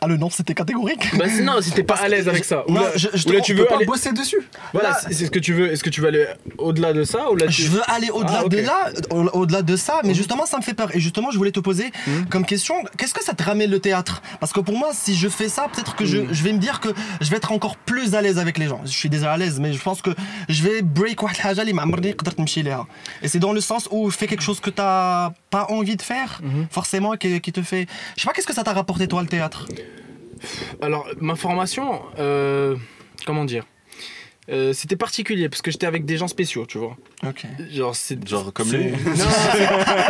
[0.00, 1.16] Ah le non, c'était catégorique.
[1.16, 2.64] Bah non, si t'es pas à l'aise avec ça.
[2.68, 3.08] Ou là, je,
[3.40, 4.48] tu veux pas bosser dessus.
[4.72, 5.72] Voilà, c'est ce que tu veux.
[5.72, 6.26] Est-ce que tu veux aller
[6.58, 7.62] au-delà de ça ou là tu...
[7.62, 10.14] Je veux aller au-delà ah, de au-delà de ça, mais mhm.
[10.14, 10.94] justement ça me fait peur.
[10.94, 12.26] Et justement, je voulais te poser mhm.
[12.26, 14.22] comme question, qu'est-ce que ça te ramène le théâtre?
[14.40, 16.28] Parce que pour moi, si je fais ça, peut-être que mhm.
[16.30, 16.88] je, vais me dire que
[17.20, 18.80] je vais être encore plus à l'aise avec les gens.
[18.84, 20.10] Je suis déjà à l'aise, mais je pense que
[20.48, 21.18] je vais break
[23.22, 26.40] Et c'est dans le sens où fais quelque chose que t'as pas envie de faire,
[26.70, 27.86] forcément, qui, qui te fait.
[28.16, 29.66] Je sais pas, qu'est-ce que ça t'a rapporté toi le théâtre?
[30.82, 32.76] Alors, ma formation, euh,
[33.24, 33.64] comment dire?
[34.48, 36.96] Euh, C'était particulier parce que j'étais avec des gens spéciaux, tu vois.
[37.26, 37.44] Ok.
[37.72, 38.26] Genre, c'est.
[38.28, 38.92] Genre comme lui.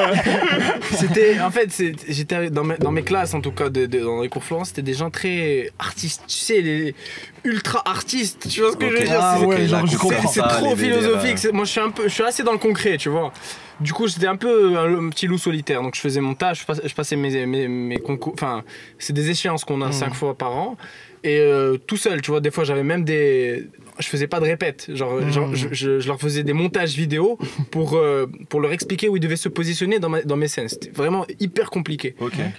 [0.92, 1.40] C'était.
[1.40, 4.20] En fait, c'est- j'étais dans mes, dans mes classes, en tout cas, de- de- dans
[4.22, 6.94] les cours Florence, c'était des gens très artistes, tu sais, les
[7.44, 9.18] ultra artistes, tu vois ce que je veux dire?
[9.20, 10.28] Ah C'est- ouais, Ok, genre, la je coupe comprends.
[10.28, 11.52] c'est ça, trop philosophique.
[11.52, 13.32] Moi, je suis un peu, je suis assez dans le concret, tu vois.
[13.80, 15.82] Du coup, j'étais un peu un, un petit loup solitaire.
[15.82, 18.32] Donc, je faisais mon tâche, je, passais mes, mes, mes concours.
[18.34, 18.62] Enfin,
[18.98, 20.76] c'est des échéances qu'on a cinq fois par an.
[21.24, 22.40] Et euh, tout seul, tu vois.
[22.40, 23.68] Des fois, j'avais même des.
[23.98, 24.86] Je faisais pas de répète.
[24.94, 27.38] Genre, genre, je, je- je leur faisais des montages vidéo
[27.70, 30.68] pour, euh, pour leur expliquer où ils devaient se positionner dans, ma- dans mes scènes.
[30.68, 32.14] C'était vraiment hyper compliqué.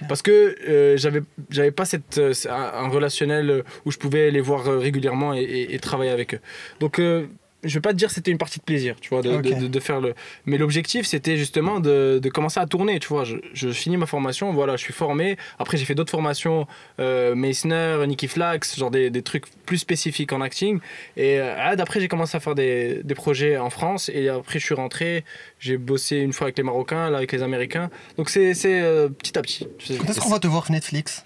[0.08, 1.20] Parce que euh, j'avais
[1.50, 5.74] j'avais pas cette, euh, un, relationnel où je pouvais les voir euh, régulièrement et, et-
[5.74, 6.40] et travailler avec eux.
[6.80, 7.26] Donc euh,
[7.64, 9.42] je vais pas te dire que c'était une partie de plaisir, tu vois, de, Ok.
[9.42, 10.14] de- de- de faire le.
[10.46, 13.24] Mais l'objectif c'était justement de, commencer à tourner, tu vois.
[13.24, 15.36] Je, je finis ma formation, voilà, je suis formé.
[15.58, 16.66] Après j'ai fait d'autres formations,
[17.00, 20.78] euh, Meissner, Nicky Flax, genre des, des trucs plus spécifiques en acting.
[21.16, 24.58] Et euh, ah, d'après j'ai commencé à faire des, des projets en France et après
[24.60, 25.24] je suis rentré,
[25.58, 27.90] j'ai bossé une fois avec les Marocains, là avec les Américains.
[28.16, 29.66] Donc c'est c'est, euh, petit à petit.
[29.98, 31.24] Quand est-ce qu'on va te voir Netflix?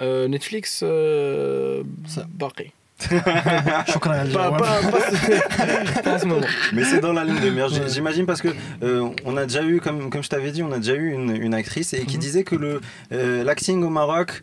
[0.00, 1.84] Euh, Netflix, euh,
[2.30, 2.72] barré.
[4.32, 6.46] Pas, pas, pas- pas en ce moment.
[6.72, 7.68] Mais c'est dans la ligne de mire.
[7.88, 8.48] J'imagine parce que
[8.82, 11.34] euh, on a déjà eu, comme, comme je t'avais dit, on a déjà eu une,
[11.36, 12.80] une actrice et qui disait que le
[13.12, 14.42] euh, l'acting au Maroc,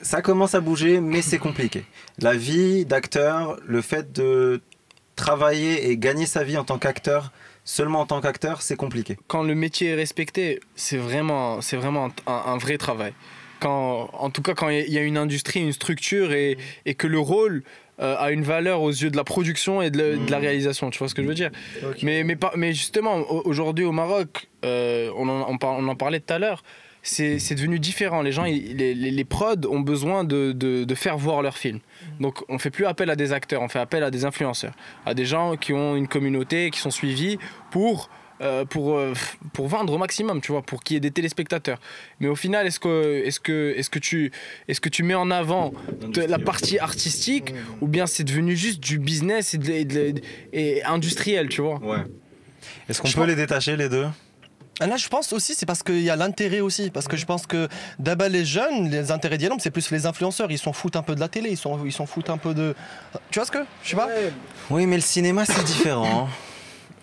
[0.00, 1.84] ça commence à bouger, mais c'est compliqué.
[2.20, 4.60] La vie d'acteur, le fait de
[5.16, 7.32] travailler et gagner sa vie en tant qu'acteur,
[7.64, 9.18] seulement en tant qu'acteur, c'est compliqué.
[9.28, 13.12] Quand le métier est respecté, c'est vraiment, c'est vraiment un, un vrai travail.
[13.60, 17.06] Quand, en tout cas, quand il y a une industrie, une structure et, et que
[17.06, 17.62] le rôle
[18.00, 20.90] euh, a une valeur aux yeux de la production et de, la- de la réalisation,
[20.90, 21.50] tu vois ce que je veux dire
[22.02, 22.36] mais, mais,
[22.72, 26.38] justement, au- aujourd'hui au Maroc, euh, on, en, on par- on en parlait tout à
[26.38, 26.62] l'heure,
[27.04, 28.22] c'est c'est devenu différent.
[28.22, 31.58] Les gens, ils- les, les, les prods ont besoin de, de, de faire voir leurs
[31.58, 31.80] films.
[32.20, 34.72] Donc on fait plus appel à des acteurs, on fait appel à des influenceurs,
[35.04, 37.38] à des gens qui ont une communauté, qui sont suivis
[37.70, 38.08] pour
[38.42, 39.12] euh, pour, euh,
[39.52, 41.78] pour vendre au maximum, tu vois, pour qu'il y ait des téléspectateurs.
[42.20, 44.32] Mais au final, est-ce que, est que, est que, tu,
[44.68, 48.80] est que tu mets en avant de- la partie artistique ou bien c'est devenu juste
[48.80, 50.20] du business et, de- et de-
[50.52, 51.78] et industriel, tu vois?
[51.82, 51.98] Ouais.
[52.88, 54.06] Est-ce qu'on peut pense- les détacher les deux?
[54.80, 56.90] Ah, Là, je pense aussi, c'est parce qu'il y a l'intérêt aussi.
[56.90, 57.68] Parce que je pense que
[58.00, 60.50] d'abord, les jeunes, les intérêts d'Yalom, c'est plus les influenceurs.
[60.50, 62.54] Ils s'en foutent un peu de la télé, ils s'en ils s'en foutent un peu
[62.54, 62.74] de.
[63.30, 64.08] Tu vois ce que Je sais pas?
[64.70, 66.28] Oui, mais le cinéma c'est différent.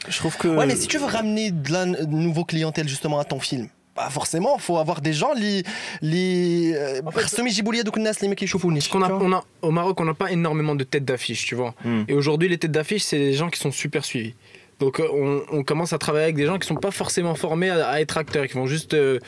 [0.07, 0.47] Je trouve que.
[0.47, 4.09] Ouais, mais si tu veux ramener de la nouveau clientèle justement à ton film, bah
[4.09, 5.63] forcément, faut avoir des gens les
[6.01, 10.75] les euh, Semi les mecs qui qu'on on a au Maroc, on n'a pas énormément
[10.75, 11.75] de têtes d'affiche, tu vois.
[11.83, 12.03] Hmm.
[12.07, 14.35] Et aujourd'hui, les têtes d'affiche, c'est des gens qui sont super suivis.
[14.79, 17.99] Donc euh, on, commence à travailler avec des gens qui sont pas forcément formés à,
[17.99, 19.19] être acteurs, qui vont juste euh,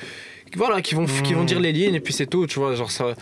[0.56, 2.76] voilà, qui vont, qui vont dire les lignes et puis c'est tout, tu vois.
[2.76, 3.14] Genre, ça.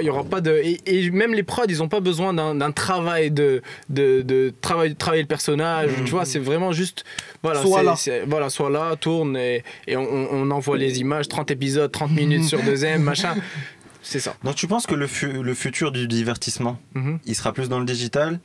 [0.00, 0.52] Il y aura pas de.
[0.62, 3.62] Et, et même les prods, ils ont pas besoin d'un travail de.
[3.88, 6.24] de, de travail, travailler le personnage, tu vois.
[6.24, 7.04] C'est vraiment juste.
[7.42, 8.24] Voilà, Sois c'est- là.
[8.26, 10.02] voilà, soit là, tourne et, et on,
[10.32, 13.34] on envoie les images, 30 épisodes, 30 minutes sur deuxième, machin.
[14.02, 14.34] C'est ça.
[14.42, 17.18] Donc tu penses que le, fu- le futur du divertissement, Mhm.
[17.26, 18.40] il sera plus dans le digital,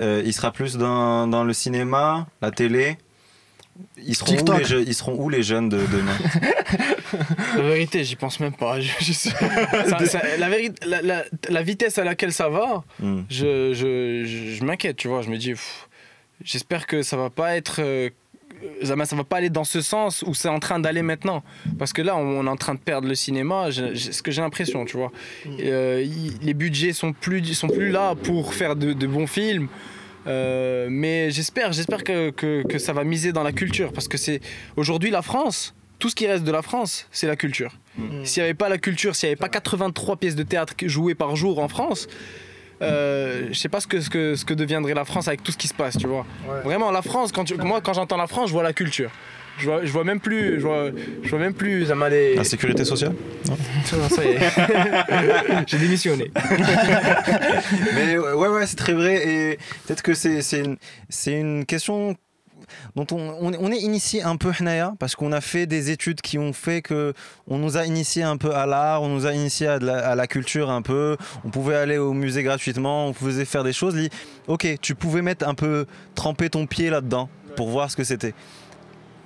[0.00, 2.96] euh, il sera plus dans, dans le cinéma, la télé
[3.96, 6.16] ils seront, où les, je- ils seront où les jeunes de demain?
[7.56, 8.80] La vérité, j'y pense même pas.
[8.80, 13.22] Je- je- ça- ça- la, véri- la, la- la vitesse à laquelle ça va, Hmm.
[13.28, 15.22] je, je, je- je m'inquiète, tu vois.
[15.22, 15.88] Je me dis, pff,
[16.44, 17.76] j'espère que ça va pas être.
[17.80, 18.10] euh,
[18.82, 21.42] ça, ça va pas aller dans ce sens où c'est en train d'aller maintenant.
[21.78, 24.30] Parce que là, on est en train de perdre le cinéma, je- je- ce que
[24.30, 25.10] j'ai l'impression, tu vois.
[25.58, 26.06] Et, euh,
[26.42, 29.68] les budgets sont plus, sont plus là pour faire de, de bons films.
[30.26, 33.92] Euh, mais j'espère, j'espère que, que, que ça va miser dans la culture.
[33.92, 34.40] Parce que c'est
[34.76, 37.76] aujourd'hui la France, tout ce qui reste de la France, c'est la culture.
[38.24, 41.14] S'il n'y avait pas la culture, s'il n'y avait pas 83 pièces de théâtre jouées
[41.14, 42.08] par jour en France,
[42.80, 45.52] euh, je sais pas ce que, ce, que, ce que deviendrait la France avec tout
[45.52, 46.26] ce qui se passe, tu vois.
[46.64, 49.10] Vraiment, la France, quand tu- moi, quand j'entends la France, je vois la culture.
[49.62, 50.90] Je vois, je vois même plus, je vois,
[51.22, 52.34] je vois même plus, ça m'a les...
[52.34, 53.14] La sécurité sociale
[53.48, 53.56] Non,
[54.08, 54.40] ça y est.
[55.68, 56.32] J'ai démissionné.
[57.94, 59.24] Mais ouais, ouais, c'est très vrai.
[59.24, 62.16] Et peut-être que c'est c'est une, c'est une question
[62.96, 66.38] dont on, on, est initié un peu Hnaya, parce qu'on a fait des études qui
[66.38, 67.12] ont fait que
[67.46, 70.16] on nous a initié un peu à l'art, on nous a initié à, la, à
[70.16, 71.16] la culture un peu.
[71.44, 73.94] On pouvait aller au musée gratuitement, on pouvait faire des choses.
[74.48, 75.86] Ok, tu pouvais mettre un peu,
[76.16, 78.34] tremper ton pied là-dedans pour voir ce que c'était.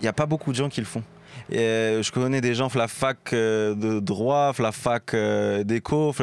[0.01, 1.03] Il n'y a pas beaucoup de gens qui le font.
[1.51, 6.14] Et, euh, je connais des gens, la fac euh, de droit, la fac euh, d'éco.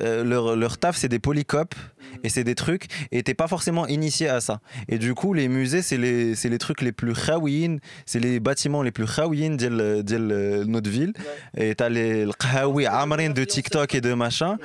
[0.00, 1.74] euh, leur, leur taf, c'est des polycopes
[2.22, 4.60] et c'est des trucs, et t'es pas forcément initié à ça.
[4.88, 8.90] Et du coup, les musées, c'est les, trucs les plus khawin, c'est les bâtiments les
[8.90, 11.12] plus khawin de notre ville.
[11.56, 14.58] Et t'as les le amrin de TikTok et de machin.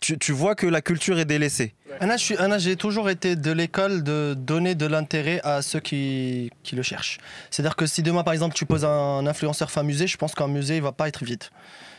[0.00, 1.74] Tu, tu vois que la culture est délaissée.
[2.00, 5.80] Anna, je suis- Anna, j'ai toujours été de l'école de donner de l'intérêt à ceux
[5.80, 7.18] qui, qui le cherchent.
[7.50, 10.48] C'est-à-dire que si demain, par exemple, tu poses un influenceur fin musée, je pense qu'un
[10.48, 11.42] musée, il va pas être vide.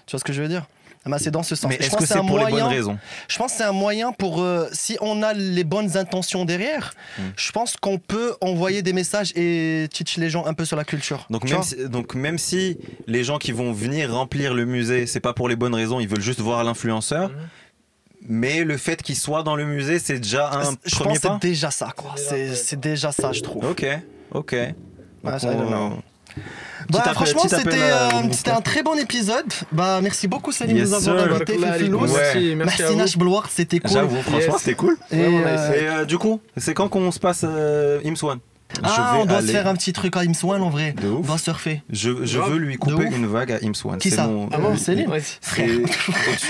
[0.05, 0.65] Tu vois ce que je veux dire?
[1.05, 1.69] Bah, C'est dans ce sens.
[1.69, 2.99] Mais est-ce pense que c'est un pour les moyen- bonnes raisons?
[3.29, 6.93] Je pense que c'est un moyen pour, euh, si on a les bonnes intentions derrière,
[7.17, 7.21] Hmm.
[7.35, 10.83] je pense qu'on peut envoyer des messages et teach les gens un peu sur la
[10.83, 11.25] culture.
[11.31, 12.77] Donc même, si, donc même si
[13.07, 16.07] les gens qui vont venir remplir le musée, c'est pas pour les bonnes raisons, ils
[16.07, 17.31] veulent juste voir l'influenceur.
[18.27, 21.27] Mais le fait qu'il soit dans le musée, c'est déjà un je premier pense que
[21.27, 21.39] pas.
[21.41, 22.11] c'est déjà ça, quoi.
[22.17, 23.65] C'est c'est déjà ça, je trouve.
[23.65, 23.85] Ok,
[24.33, 24.51] ok.
[24.51, 25.97] Ouais, ça, Donc, I don't on- know.
[26.35, 26.43] Petit
[26.91, 29.45] Bah, appel- franchement, c'était euh, c'était un très bon épisode.
[29.71, 31.33] Bah, merci beaucoup, Salim, de Yes, nous avoir sir.
[31.35, 31.57] invité.
[31.57, 32.03] Barakallah Fifilos.
[32.03, 32.17] alaikum.
[32.55, 32.95] Merci, merci.
[32.95, 33.91] Nash Bloir, c'était cool.
[33.91, 34.57] J'avoue, franchement, Yes.
[34.59, 34.97] c'était cool.
[35.11, 38.39] Euh, Et euh, du coup, c'est quand qu'on se passe euh, Imswan
[38.83, 40.93] Ah, vais on doit se faire un petit truc à Imswan en vrai.
[41.01, 41.27] De On ouf.
[41.27, 41.81] doit surfer.
[41.89, 43.97] Je, veux lui couper une vague à Imswan.
[43.97, 44.75] Qui C'est ça mon- Ah bon, euh.
[44.77, 44.95] C'est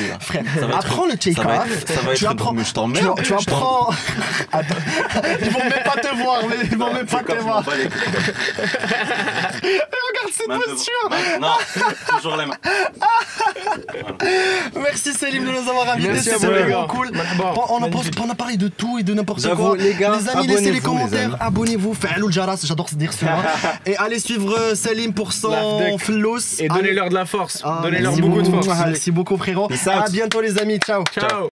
[0.10, 0.20] là.
[0.20, 1.82] Frère, Ça va être- apprends le Ça va take-off.
[1.82, 2.54] être, ça va Tu apprends.
[2.64, 3.22] je Tu, t'emmerde.
[3.24, 3.44] tu t'emmerde.
[3.48, 3.90] apprends.
[4.52, 4.76] Attends.
[5.42, 7.64] Ils vont même pas te voir, mais ils vont même pas te voir.
[7.64, 7.74] couilles.
[9.62, 11.40] Regarde cette posture.
[11.42, 11.48] Non,
[12.18, 12.56] toujours les mains.
[14.76, 16.20] Merci Céline de nous avoir invités.
[16.20, 17.12] C'était les vraiment cool.
[17.70, 17.88] On, a,
[18.22, 19.78] on parlé de tout et de n'importe quoi.
[19.78, 23.38] les gars, amis, laissez les commentaires, abonnez-vous, le jaras, j'adore dire cela.
[23.86, 26.40] et allez suivre euh, Salim pour son flows.
[26.60, 27.62] Et donnez-leur de la force.
[27.64, 28.68] Ah, Donnez-leur merci beaucoup de force.
[28.68, 29.70] Merci beaucoup frérot.
[29.88, 31.04] À bientôt les amis, ciao.
[31.14, 31.48] Ciao.